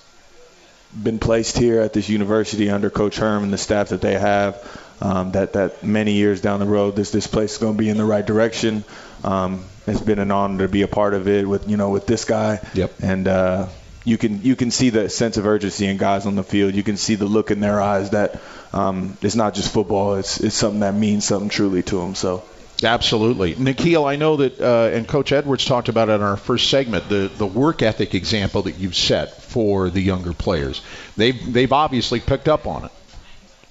[1.03, 4.55] been placed here at this university under Coach Herm and the staff that they have,
[5.01, 7.89] um, that that many years down the road, this this place is going to be
[7.89, 8.83] in the right direction.
[9.23, 12.05] Um, it's been an honor to be a part of it with you know with
[12.05, 12.59] this guy.
[12.73, 12.91] Yep.
[13.01, 13.67] And uh,
[14.05, 16.75] you can you can see the sense of urgency in guys on the field.
[16.75, 18.39] You can see the look in their eyes that
[18.73, 20.15] um, it's not just football.
[20.15, 22.15] It's it's something that means something truly to them.
[22.15, 22.43] So.
[22.81, 26.69] Absolutely, N'Keal, I know that, uh, and Coach Edwards talked about it in our first
[26.69, 27.09] segment.
[27.09, 30.81] The the work ethic example that you've set for the younger players.
[31.17, 32.91] They've they've obviously picked up on it.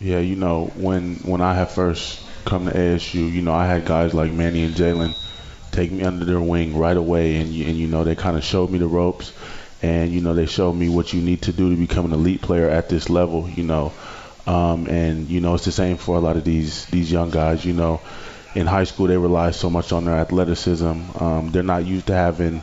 [0.01, 3.85] Yeah, you know when when I had first come to ASU, you know I had
[3.85, 5.15] guys like Manny and Jalen
[5.73, 8.45] take me under their wing right away, and you, and you know they kind of
[8.45, 9.33] showed me the ropes,
[9.83, 12.43] and you know they showed me what you need to do to become an elite
[12.43, 13.49] player at this level.
[13.51, 13.93] You know,
[14.47, 17.65] um, and you know it's the same for a lot of these these young guys.
[17.65, 18.01] You know
[18.55, 20.87] in high school they rely so much on their athleticism.
[21.21, 22.63] Um, they're not used to having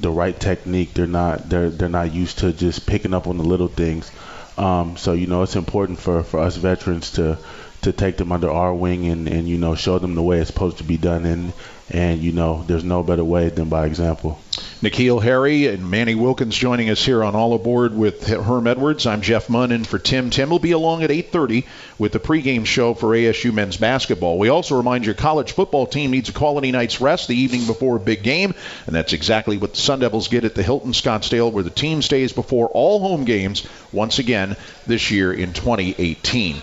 [0.00, 0.94] the right technique.
[0.94, 4.10] They're not they're they're not used to just picking up on the little things.
[4.58, 7.38] Um, so you know it's important for, for us veterans to
[7.82, 10.48] to take them under our wing and, and you know show them the way it's
[10.48, 11.24] supposed to be done.
[11.26, 11.52] And
[11.92, 14.40] and you know there's no better way than by example.
[14.82, 19.06] N'Keal Harry and Manny Wilkins joining us here on All Aboard with Herm Edwards.
[19.06, 20.30] I'm Jeff Munn in for Tim.
[20.30, 21.64] Tim will be along at 8:30
[21.98, 24.38] with the pregame show for ASU men's basketball.
[24.38, 27.96] We also remind your college football team needs a quality night's rest the evening before
[27.96, 28.54] a big game,
[28.86, 32.02] and that's exactly what the Sun Devils get at the Hilton Scottsdale, where the team
[32.02, 36.60] stays before all home games once again this year in 2018.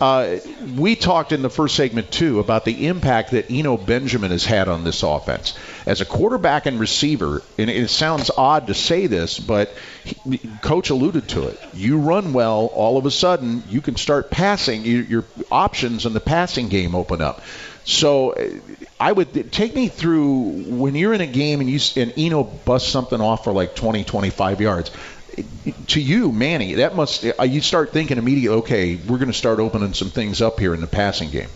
[0.00, 0.36] Uh,
[0.76, 4.68] we talked in the first segment too about the impact that Eno Benjamin has had
[4.68, 7.42] on this offense as a quarterback and receiver.
[7.58, 11.60] And it sounds odd to say this, but he, coach alluded to it.
[11.74, 14.84] You run well, all of a sudden you can start passing.
[14.84, 17.42] You, your options in the passing game open up.
[17.84, 18.50] So uh,
[19.00, 22.90] I would take me through when you're in a game and you and Eno busts
[22.90, 24.90] something off for like 20, 25 yards
[25.88, 28.58] to you, Manny, that must uh, you start thinking immediately.
[28.60, 31.48] Okay, we're going to start opening some things up here in the passing game.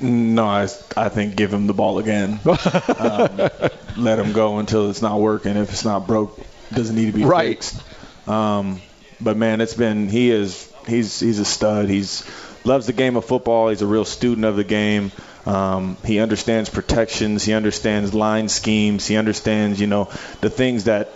[0.00, 2.40] No, I, I think give him the ball again.
[2.98, 3.50] um,
[3.96, 5.56] let him go until it's not working.
[5.56, 6.40] If it's not broke,
[6.72, 7.48] doesn't need to be right.
[7.48, 7.82] fixed.
[8.28, 8.80] Um,
[9.20, 11.88] but man, it's been he is he's he's a stud.
[11.88, 12.24] He's
[12.64, 13.68] loves the game of football.
[13.68, 15.12] He's a real student of the game.
[15.46, 17.44] Um, he understands protections.
[17.44, 19.06] He understands line schemes.
[19.06, 21.10] He understands, you know, the things that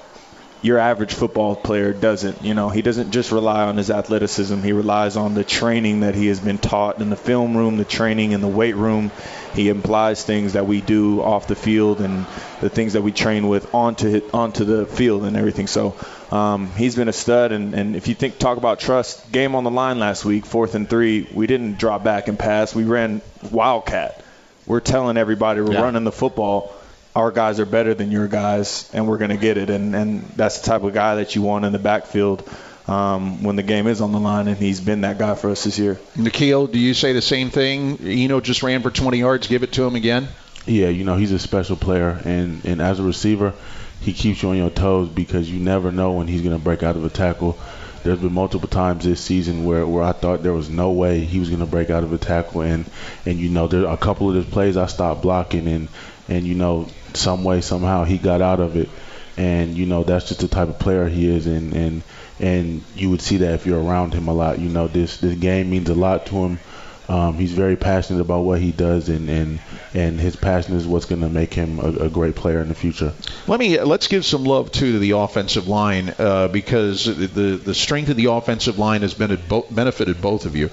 [0.65, 2.43] your average football player doesn't.
[2.43, 4.63] You know, he doesn't just rely on his athleticism.
[4.63, 7.85] He relies on the training that he has been taught in the film room, the
[7.85, 9.11] training in the weight room.
[9.53, 12.25] He implies things that we do off the field and
[12.63, 15.67] the things that we train with onto onto the field and everything.
[15.67, 15.97] So
[16.33, 17.53] um, he's been a stud.
[17.53, 20.75] And, and if you think talk about trust, game on the line last week, fourth
[20.75, 22.75] and three, we didn't drop back and pass.
[22.75, 23.21] We ran
[23.51, 24.25] wildcat.
[24.67, 25.83] We're telling everybody we're yeah.
[25.83, 26.75] running the football
[27.15, 29.71] our guys are better than your guys, and we're going to get it.
[29.71, 32.49] And, and that's the type of guy that you want in the backfield
[32.89, 35.65] um, when the game is on the line, and he's been that guy for us
[35.65, 35.99] this year.
[36.17, 37.99] N'Keal, do you say the same thing?
[38.03, 39.47] Eno just ran for 20 yards.
[39.47, 40.29] Give it to him again.
[40.67, 43.53] Yeah, you know he's a special player, and and as a receiver,
[44.01, 46.83] he keeps you on your toes because you never know when he's going to break
[46.83, 47.59] out of a tackle.
[48.03, 51.39] There's been multiple times this season where, where I thought there was no way he
[51.39, 52.87] was going to break out of a tackle, and
[53.27, 55.89] and you know there a couple of his plays I stopped blocking, and
[56.29, 58.89] and you know some way somehow he got out of it,
[59.37, 62.03] and you know that's just the type of player he is, and and
[62.41, 64.59] and you would see that if you're around him a lot.
[64.59, 66.59] You know this this game means a lot to him.
[67.07, 69.61] Um, he's very passionate about what he does, and and,
[69.93, 72.75] and his passion is what's going to make him a, a, great player in the
[72.75, 73.13] future.
[73.47, 77.75] Let me let's give some love too to the offensive line uh, because the the
[77.75, 79.39] strength of the offensive line has been
[79.71, 80.71] benefited both of you.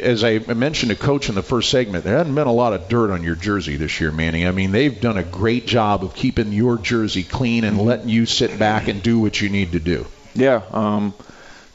[0.00, 2.88] As I mentioned to Coach in the first segment, there hasn't been a lot of
[2.88, 4.48] dirt on your jersey this year, Manning.
[4.48, 8.24] I mean, they've done a great job of keeping your jersey clean and letting you
[8.24, 10.06] sit back and do what you need to do.
[10.34, 11.14] Yeah, um,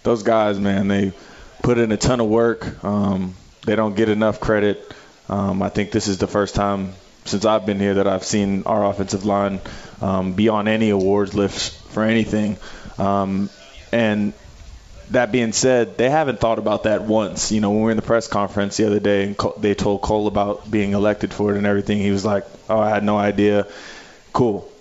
[0.02, 1.14] those guys, man, they
[1.62, 2.84] put in a ton of work.
[2.84, 3.36] Um,
[3.68, 4.92] they don't get enough credit.
[5.30, 6.94] Um, I think this is the first time
[7.26, 9.60] since I've been here that I've seen our offensive line
[10.02, 12.58] um, be on any awards list for anything.
[12.98, 13.50] Um,
[13.92, 14.32] and
[15.12, 17.52] that being said, they haven't thought about that once.
[17.52, 20.02] You know, when we were in the press conference the other day and they told
[20.02, 23.18] Cole about being elected for it and everything, he was like, "Oh, I had no
[23.18, 23.68] idea."
[24.32, 24.72] Cool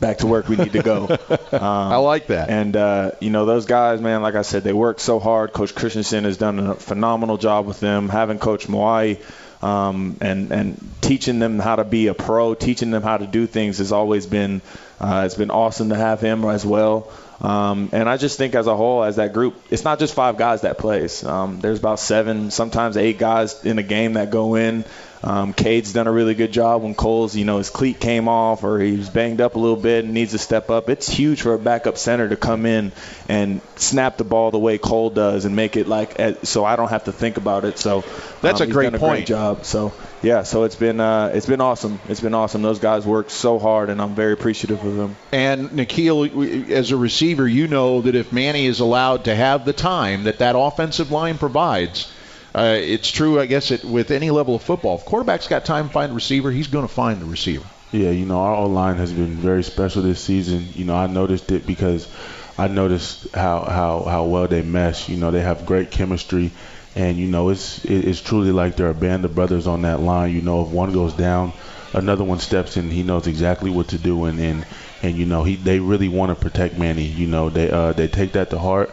[0.00, 0.48] back to work.
[0.48, 1.06] We need to go.
[1.08, 2.50] Um, I like that.
[2.50, 4.22] And uh, you know those guys, man.
[4.22, 5.52] Like I said, they work so hard.
[5.52, 8.08] Coach Christensen has done a phenomenal job with them.
[8.08, 9.20] Having Coach Moai
[9.62, 13.46] um, and and teaching them how to be a pro, teaching them how to do
[13.46, 14.60] things has always been
[15.00, 17.10] uh, it's been awesome to have him as well.
[17.40, 20.38] Um, and I just think as a whole, as that group, it's not just five
[20.38, 21.22] guys that plays.
[21.22, 24.86] Um, there's about seven, sometimes eight guys in a game that go in.
[25.22, 28.64] Um, Cade's done a really good job when Cole's, you know, his cleat came off
[28.64, 30.88] or he was banged up a little bit and needs to step up.
[30.88, 32.92] It's huge for a backup center to come in
[33.28, 36.90] and snap the ball the way Cole does and make it like so I don't
[36.90, 37.78] have to think about it.
[37.78, 38.04] So
[38.40, 39.18] that's um, a great done a point.
[39.18, 39.64] Great job.
[39.64, 39.92] So
[40.22, 42.00] yeah, so it's been uh, it's been awesome.
[42.08, 42.62] It's been awesome.
[42.62, 45.16] Those guys worked so hard, and I'm very appreciative of them.
[45.32, 49.72] And N'Keal, as a receiver, you know that if Manny is allowed to have the
[49.72, 52.10] time that that offensive line provides
[52.56, 54.96] uh, it's true, I guess, it, with any level of football.
[54.96, 57.66] If quarterback's got time to find a receiver, he's going to find the receiver.
[57.92, 60.66] Yeah, you know, our O line has been very special this season.
[60.74, 62.08] You know, I noticed it because
[62.56, 65.08] I noticed how how how well they mesh.
[65.08, 66.50] You know, they have great chemistry,
[66.94, 70.34] and you know, it's it's truly like they're a band of brothers on that line.
[70.34, 71.52] You know, if one goes down,
[71.92, 72.90] another one steps in.
[72.90, 74.66] He knows exactly what to do, and and
[75.02, 77.04] and you know, he they really want to protect Manny.
[77.04, 78.90] You know, they uh they take that to heart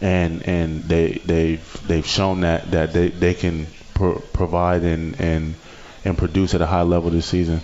[0.00, 5.54] and and they they've they've shown that that they, they can pro- provide and and
[6.04, 7.60] and produce at a high level this season.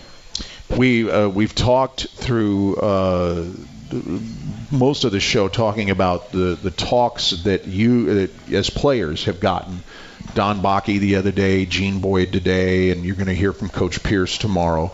[0.76, 3.44] We uh, we've talked through uh,
[4.70, 9.40] most of the show talking about the the talks that you that as players have
[9.40, 9.82] gotten.
[10.34, 14.02] Don Bakke the other day, Gene Boyd today, and you're going to hear from Coach
[14.02, 14.92] Pierce tomorrow.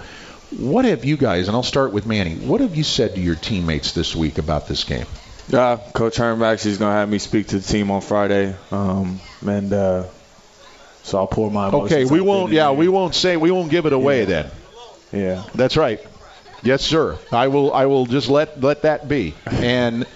[0.57, 3.34] What have you guys, and I'll start with Manny, what have you said to your
[3.34, 5.05] teammates this week about this game?
[5.49, 8.57] Yeah, Coach Herm actually is going to have me speak to the team on Friday,
[8.72, 10.05] um, and uh,
[11.05, 12.53] so I'll pour my Okay, we won't.
[12.53, 13.36] Yeah, we won't say.
[13.36, 14.24] We won't give it away yeah.
[14.24, 14.51] then.
[15.12, 16.01] Yeah, that's right.
[16.62, 17.16] Yes, sir.
[17.30, 17.72] I will.
[17.72, 19.34] I will just let let that be.
[19.47, 20.07] And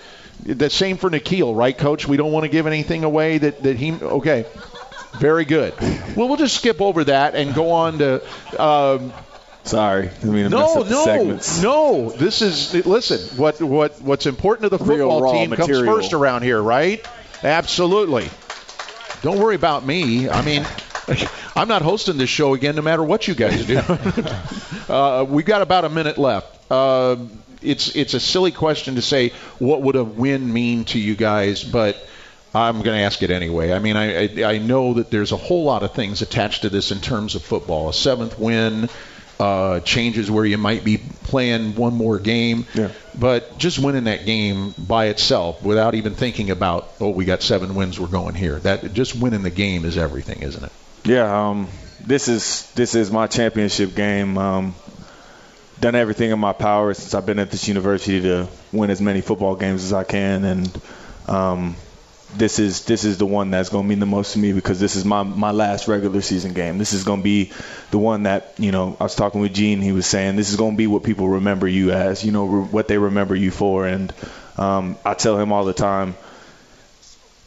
[0.45, 2.09] the same for N'Keal, right, Coach?
[2.09, 3.93] We don't want to give anything away that that he.
[3.93, 4.47] Okay.
[5.14, 5.74] Very good.
[6.16, 8.22] Well, we'll just skip over that and go on to.
[8.62, 9.12] Um,
[9.71, 11.62] Sorry, I mean no, no, segments.
[11.62, 12.11] no.
[12.11, 13.37] This is listen.
[13.39, 15.85] What what what's important to the football team material.
[15.85, 17.07] comes first around here, right?
[17.45, 18.29] Absolutely.
[19.23, 20.29] Don't worry about me.
[20.29, 20.66] I mean.
[21.57, 23.79] I'm not hosting this show again, no matter what you guys do.
[24.89, 26.71] uh, we've got about a minute left.
[26.71, 27.16] Uh,
[27.62, 31.64] it's it's a silly question to say what would a win mean to you guys,
[31.64, 31.97] but
[32.55, 33.73] I'm going to ask it anyway.
[33.73, 36.71] I mean, I, I I know that there's a whole lot of things attached to
[36.71, 37.89] this in terms of football.
[37.89, 38.89] A seventh win,
[39.41, 42.66] uh, changes where you might be playing one more game.
[42.74, 42.91] Yeah.
[43.18, 47.74] But just winning that game by itself without even thinking about, oh, we got seven
[47.74, 48.59] wins, we're going here.
[48.61, 50.72] That just winning the game is everything, isn't it?
[51.05, 51.49] Yeah.
[51.49, 51.68] Um,
[52.01, 54.36] this is this is my championship game.
[54.36, 54.74] Um,
[55.80, 59.22] done everything in my power since I've been at this university to win as many
[59.22, 60.80] football games as I can, and
[61.26, 61.76] um,
[62.37, 64.78] this is this is the one that's going to mean the most to me because
[64.78, 66.78] this is my my last regular season game.
[66.78, 67.53] This is going to be
[67.91, 68.97] the one that you know.
[69.01, 69.81] I was talking with Gene.
[69.81, 72.24] He was saying this is going to be what people remember you as.
[72.24, 73.87] You know re- what they remember you for.
[73.87, 74.12] And
[74.57, 76.14] um, I tell him all the time.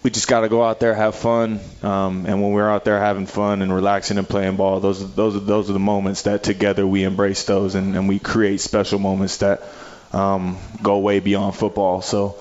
[0.03, 1.61] we just got to go out there have fun.
[1.81, 5.05] Um, and when we're out there having fun and relaxing and playing ball, those are,
[5.05, 8.59] those are those are the moments that together we embrace those and, and we create
[8.59, 9.63] special moments that
[10.11, 12.01] um, go way beyond football.
[12.01, 12.35] So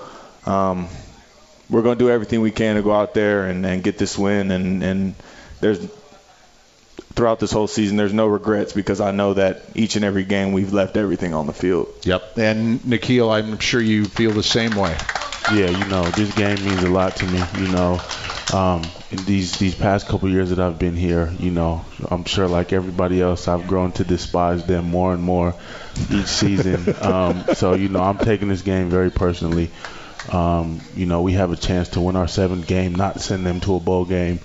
[0.45, 0.89] um,
[1.69, 4.17] we're going to do everything we can to go out there and, and get this
[4.17, 4.51] win.
[4.51, 5.15] And, and
[5.59, 5.79] there's
[7.15, 10.51] throughout this whole season, there's no regrets because I know that each and every game
[10.51, 11.87] we've left everything on the field.
[12.03, 12.37] Yep.
[12.37, 14.97] And N'Keal, I'm sure you feel the same way.
[15.51, 17.43] Yeah, you know, this game means a lot to me.
[17.57, 18.01] You know,
[18.53, 22.47] um, in these these past couple years that I've been here, you know, I'm sure
[22.47, 25.53] like everybody else, I've grown to despise them more and more
[26.09, 26.95] each season.
[27.01, 29.69] um, so you know, I'm taking this game very personally.
[30.31, 33.59] Um, you know, we have a chance to win our seventh game, not send them
[33.61, 34.39] to a bowl game.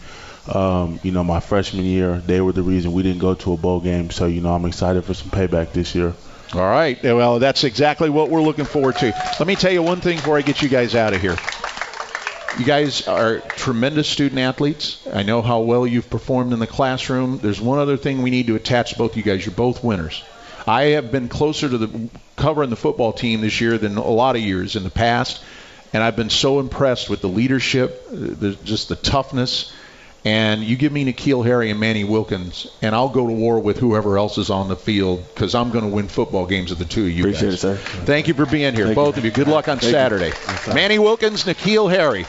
[0.53, 3.57] Um, you know, my freshman year, they were the reason we didn't go to a
[3.57, 4.11] bowl game.
[4.11, 6.15] So, you know, I'm excited for some payback this year.
[6.55, 7.01] All right.
[7.03, 9.13] Well, that's exactly what we're looking forward to.
[9.39, 11.37] Let me tell you one thing before I get you guys out of here.
[12.59, 15.07] You guys are tremendous student athletes.
[15.13, 17.39] I know how well you've performed in the classroom.
[17.39, 19.45] There's one other thing we need to attach to both you guys.
[19.45, 20.25] You're both winners.
[20.67, 24.35] I have been closer to the covering the football team this year than a lot
[24.35, 25.43] of years in the past,
[25.93, 29.73] and I've been so impressed with the leadership, the, just the toughness
[30.25, 33.79] and you give me N'Keal Harry and Manny Wilkins, and I'll go to war with
[33.79, 36.85] whoever else is on the field because I'm going to win football games with the
[36.85, 37.55] two of you Appreciate guys.
[37.55, 37.77] it, sir.
[37.77, 39.21] Thank you for being here, Thank both you.
[39.21, 39.31] of you.
[39.31, 40.33] Good luck on Thank Saturday.
[40.67, 40.75] you.
[40.75, 42.27] Manny Wilkins, N'Keal Harry.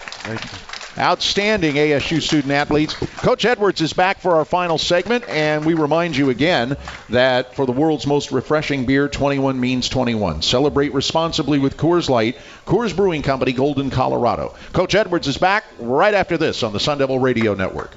[0.97, 2.93] Outstanding ASU student athletes.
[2.93, 6.75] Coach Edwards is back for our final segment, and we remind you again
[7.09, 10.41] that for the world's most refreshing beer, 21 means 21.
[10.41, 14.55] Celebrate responsibly with Coors Light, Coors Brewing Company, Golden, Colorado.
[14.73, 17.95] Coach Edwards is back right after this on the Sun Devil Radio Network.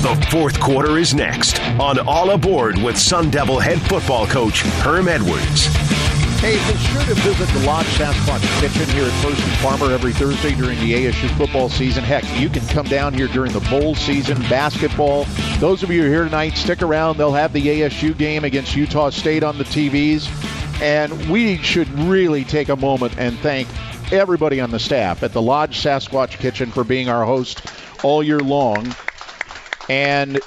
[0.00, 5.08] The fourth quarter is next on All Aboard with Sun Devil head football coach Herm
[5.08, 5.99] Edwards.
[6.40, 10.14] Hey, be sure to visit the Lodge Sasquatch Kitchen here at First and Farmer every
[10.14, 12.02] Thursday during the ASU football season.
[12.02, 15.24] Heck, you can come down here during the bowl season, basketball.
[15.58, 17.18] Those of you here tonight, stick around.
[17.18, 20.30] They'll have the ASU game against Utah State on the TVs.
[20.80, 23.68] And we should really take a moment and thank
[24.10, 27.60] everybody on the staff at the Lodge Sasquatch Kitchen for being our host
[28.02, 28.96] all year long.
[29.90, 30.40] And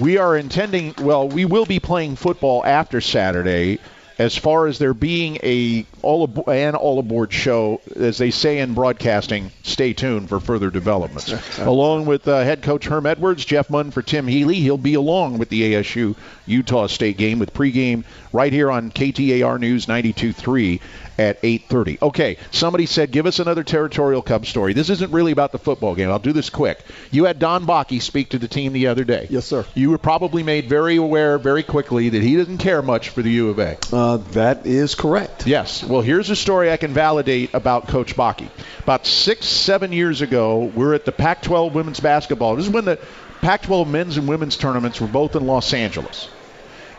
[0.00, 3.78] we are intending, well, we will be playing football after Saturday.
[4.18, 8.58] As far as there being a all ab- an all aboard show, as they say
[8.58, 11.32] in broadcasting, stay tuned for further developments.
[11.58, 15.38] along with uh, head coach Herm Edwards, Jeff Munn for Tim Healey, he'll be along
[15.38, 20.80] with the ASU Utah State game with pregame right here on KTAR News 92.3
[21.18, 21.98] at 8:30.
[22.02, 24.72] Okay, somebody said give us another territorial Cub story.
[24.72, 26.10] This isn't really about the football game.
[26.10, 26.80] I'll do this quick.
[27.10, 29.26] You had Don Bakke speak to the team the other day.
[29.30, 29.64] Yes, sir.
[29.74, 33.30] You were probably made very aware very quickly that he doesn't care much for the
[33.30, 33.76] U of A.
[33.92, 35.46] Uh, Uh, that is correct.
[35.46, 35.84] Yes.
[35.84, 38.48] Well, here's a story I can validate about Coach Bakke.
[38.80, 42.56] About six, seven years ago, we're at the Pac-12 women's basketball.
[42.56, 42.98] This is when the
[43.42, 46.28] Pac-12 men's and women's tournaments were both in Los Angeles.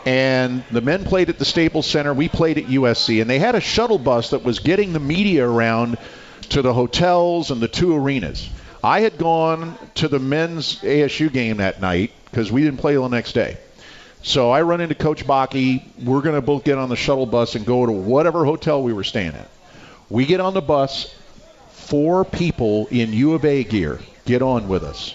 [0.05, 2.13] And the men played at the Staples Center.
[2.13, 3.19] We played at USC.
[3.19, 5.97] And they had a shuttle bus that was getting the media around
[6.51, 8.49] to the hotels and the two arenas.
[8.81, 13.09] I had gone to the men's ASU game that night because we didn't play the
[13.09, 13.57] next day.
[14.23, 15.83] So I run into Coach Bakke.
[16.01, 18.93] We're going to both get on the shuttle bus and go to whatever hotel we
[18.93, 19.49] were staying at.
[20.09, 21.13] We get on the bus.
[21.71, 25.13] Four people in U of A gear get on with us.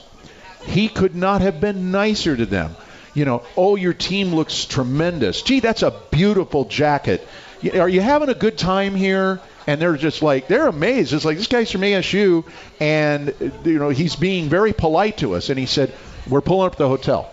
[0.66, 2.76] He could not have been nicer to them.
[3.14, 5.40] You know, oh, your team looks tremendous.
[5.40, 7.26] Gee, that's a beautiful jacket.
[7.74, 9.40] Are you having a good time here?
[9.66, 11.14] And they're just like, they're amazed.
[11.14, 12.44] It's like, this guy's from ASU,
[12.80, 13.34] and,
[13.64, 15.50] you know, he's being very polite to us.
[15.50, 15.92] And he said,
[16.28, 17.30] we're pulling up the hotel.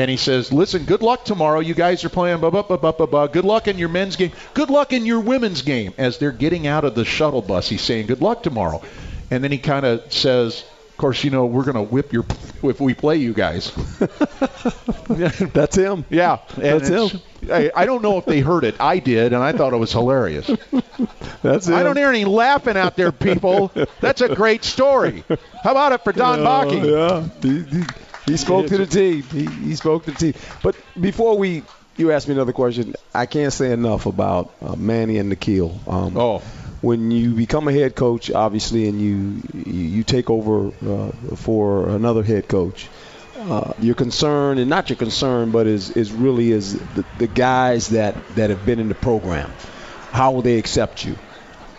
[0.00, 1.60] And he says, "Listen, good luck tomorrow.
[1.60, 3.04] You guys are playing blah blah blah blah blah.
[3.04, 3.26] blah.
[3.26, 4.32] Good luck in your men's game.
[4.54, 7.82] Good luck in your women's game." As they're getting out of the shuttle bus, he's
[7.82, 8.80] saying, "Good luck tomorrow."
[9.30, 12.24] And then he kind of says, "Of course, you know we're going to whip your
[12.62, 13.72] if we play you guys."
[15.08, 16.06] That's him.
[16.08, 17.20] yeah, That's him.
[17.52, 18.76] I, I don't know if they heard it.
[18.80, 20.50] I did, and I thought it was hilarious.
[21.42, 21.74] That's him.
[21.74, 23.70] I don't hear any laughing out there, people.
[24.00, 25.24] That's a great story.
[25.62, 26.84] How about it for Don oh, Bakke?
[26.90, 29.22] Yeah, he, spoke to the team.
[29.22, 30.34] He, he spoke to the team.
[30.62, 31.62] But before we,
[31.96, 32.94] you asked me another question.
[33.14, 35.70] I can't say enough about uh, Manny and N'Keal.
[35.88, 36.38] Um, Oh.
[36.80, 41.88] when you become a head coach, obviously, and you you, you take over uh, for
[41.90, 42.88] another head coach,
[43.38, 47.88] uh, your concern, and not your concern, but is is really is the, the guys
[47.88, 49.50] that that have been in the program.
[50.10, 51.16] How will they accept you?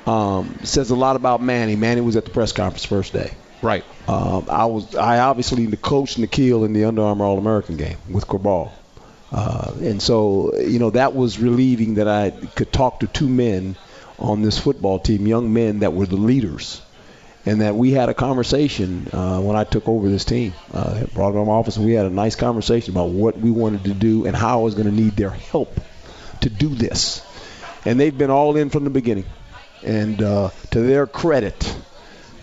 [0.06, 1.76] Um, says a lot about Manny.
[1.76, 3.34] Manny was at the press conference first day.
[3.62, 3.84] Right.
[4.08, 8.28] Um, I was I obviously coached N'Keal in the Under Armour All American game with
[8.28, 8.72] Corball.
[9.32, 13.76] Uh, and so, you know, that was relieving that I could talk to two men
[14.20, 16.82] on this football team, young men that were the leaders.
[17.46, 20.54] and that we had a conversation uh, when I took over this team.
[20.74, 23.86] Uh, brought them my office, and we had a nice conversation about what we wanted
[23.86, 25.80] to do and how I was going to need their help
[26.42, 27.26] to do this.
[27.86, 29.26] And they've been all in from the beginning.
[29.84, 31.76] And uh, to their credit,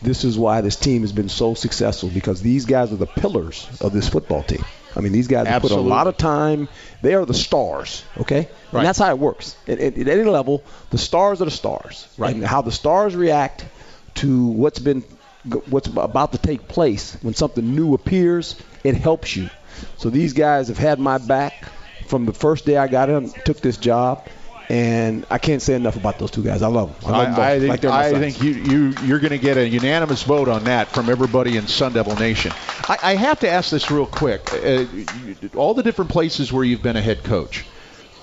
[0.03, 3.69] this is why this team has been so successful because these guys are the pillars
[3.81, 4.65] of this football team.
[4.97, 6.69] I mean, these guys have put a lot of time.
[7.03, 8.49] They are the stars, okay?
[8.73, 8.81] Right.
[8.81, 9.57] And that's how it works.
[9.67, 12.09] At, at, at any level, the stars are the stars.
[12.17, 12.35] Right.
[12.35, 13.65] And how the stars react
[14.17, 15.05] to what's been
[15.67, 19.49] what's about to take place when something new appears, it helps you.
[19.97, 21.55] So these guys have had my back
[22.07, 24.27] from the first day I got in, took this job,
[24.69, 26.63] and I can't say enough about those two guys.
[26.63, 27.15] I love them.
[27.15, 27.41] I, love them.
[27.41, 28.37] I, I think, like I sons.
[28.37, 31.67] think you, you, you're going to get a unanimous vote on that from everybody in
[31.67, 32.53] Sun Devil Nation.
[32.89, 34.53] I, I have to ask this real quick.
[34.53, 34.85] Uh,
[35.57, 37.65] all the different places where you've been a head coach,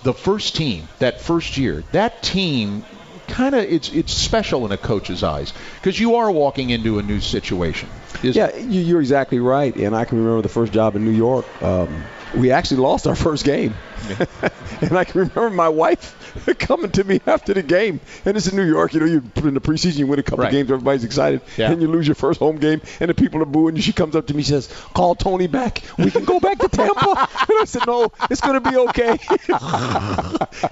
[0.03, 2.85] the first team, that first year, that team
[3.27, 7.03] kind of it's it's special in a coach's eyes because you are walking into a
[7.03, 7.89] new situation.
[8.21, 9.75] Yeah, you, you're exactly right.
[9.75, 11.45] And I can remember the first job in New York.
[11.61, 12.03] Um,
[12.35, 13.73] we actually lost our first game.
[14.81, 16.13] and I can remember my wife
[16.59, 17.99] coming to me after the game.
[18.25, 18.93] And it's in New York.
[18.93, 20.51] You know, you put in the preseason, you win a couple Right.
[20.51, 21.41] games, everybody's excited.
[21.57, 21.71] Yeah.
[21.71, 23.81] And you lose your first home game, and the people are booing you.
[23.81, 25.81] She comes up to me, she says, Call Tony back.
[25.97, 27.09] We can go back to Tampa.
[27.39, 29.17] and I said, No, it's going to be okay.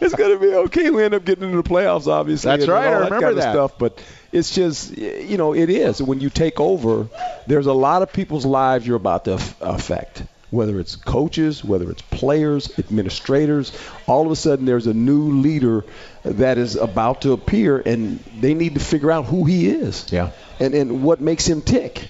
[0.01, 0.89] it's going to be okay.
[0.89, 2.49] We end up getting into the playoffs, obviously.
[2.51, 3.53] That's and right, I that remember kind of that.
[3.53, 3.77] stuff.
[3.79, 6.01] But it's just, you know, it is.
[6.01, 7.07] When you take over,
[7.47, 10.23] there's a lot of people's lives you're about to affect.
[10.53, 13.71] Whether it's coaches, whether it's players, administrators,
[14.05, 15.83] all of a sudden there's a new leader
[16.23, 20.29] that is about to appear, and they need to figure out who he is Yeah.
[20.59, 22.07] and, and what makes him tick.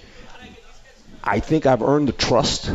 [1.23, 2.69] I think I've earned the trust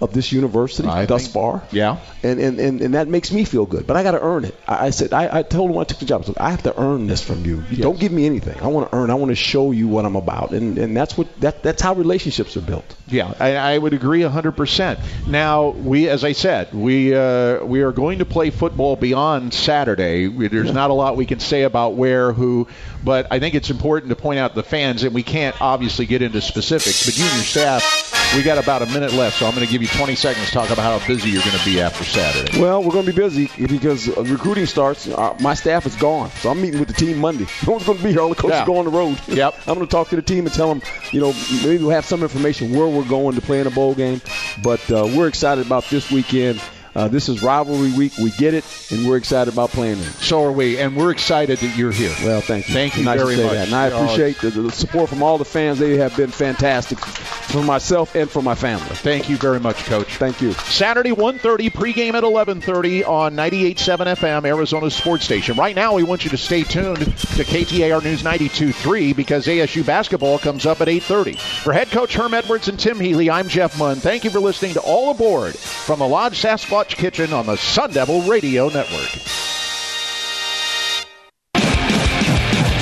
[0.00, 1.62] of this university I thus think- far.
[1.70, 1.98] Yeah.
[2.22, 3.86] And, and, and, and that makes me feel good.
[3.86, 4.54] But I got to earn it.
[4.66, 6.50] I, I said, I, I told him when I took the job, I said, I
[6.50, 7.62] have to earn this from you.
[7.70, 8.60] You Don't give me anything.
[8.60, 9.10] I want to earn.
[9.10, 10.50] I want to show you what I'm about.
[10.50, 12.84] And, and that's what that, that's how relationships are built.
[13.06, 14.98] Yeah, I, I would agree 100%.
[15.28, 20.26] Now, we, as I said, we uh, we are going to play football beyond Saturday.
[20.26, 22.66] There's not a lot we can say about where, who,
[23.04, 26.22] but I think it's important to point out the fans, and we can't obviously get
[26.22, 27.04] into specifics.
[27.06, 28.03] But you and your staff,
[28.36, 30.52] we got about a minute left, so I'm going to give you 20 seconds to
[30.52, 32.60] talk about how busy you're going to be after Saturday.
[32.60, 35.06] Well, we're going to be busy because uh, recruiting starts.
[35.06, 37.46] Uh, my staff is gone, so I'm meeting with the team Monday.
[37.66, 38.20] No one's going to be here.
[38.20, 38.66] All the coaches Yeah.
[38.66, 39.18] go on the road.
[39.28, 39.54] Yep.
[39.68, 40.82] I'm going to talk to the team and tell them,
[41.12, 41.32] you know,
[41.62, 44.20] maybe we'll have some information where we're going to play in a bowl game.
[44.62, 46.60] But uh, we're excited about this weekend.
[46.94, 48.12] Uh, this is rivalry week.
[48.18, 50.04] We get it, and we're excited about playing it.
[50.20, 52.14] So are we, and we're excited that you're here.
[52.22, 52.74] Well, thank you.
[52.74, 53.52] Thank you nice very much.
[53.52, 53.66] That.
[53.66, 55.78] And I Oh, appreciate the, the support from all the fans.
[55.78, 58.86] They have been fantastic for myself and for my family.
[58.96, 60.16] Thank you very much, Coach.
[60.16, 60.52] Thank you.
[60.52, 65.56] Saturday, 1.30, pregame at 11.30 on 98.7 FM, Arizona Sports Station.
[65.56, 70.38] Right now, we want you to stay tuned to KTAR News 92.3 because ASU basketball
[70.38, 71.36] comes up at 8.30.
[71.38, 73.96] For head coach Herm Edwards and Tim Healey, I'm Jeff Munn.
[73.96, 77.92] Thank you for listening to All Aboard from the Lodge Sasquatch Kitchen on the Sun
[77.92, 79.10] Devil Radio Network.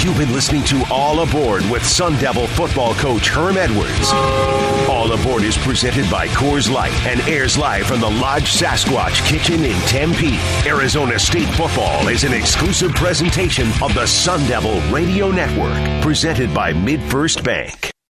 [0.02, 4.10] You've been listening to All Aboard with Sun Devil football coach Herm Edwards.
[4.90, 9.64] All Aboard is presented by Coors Light and airs live from the Lodge Sasquatch Kitchen
[9.64, 10.38] in Tempe.
[10.66, 16.72] Arizona State football is an exclusive presentation of the Sun Devil Radio Network, presented by
[16.72, 17.91] MidFirst Bank.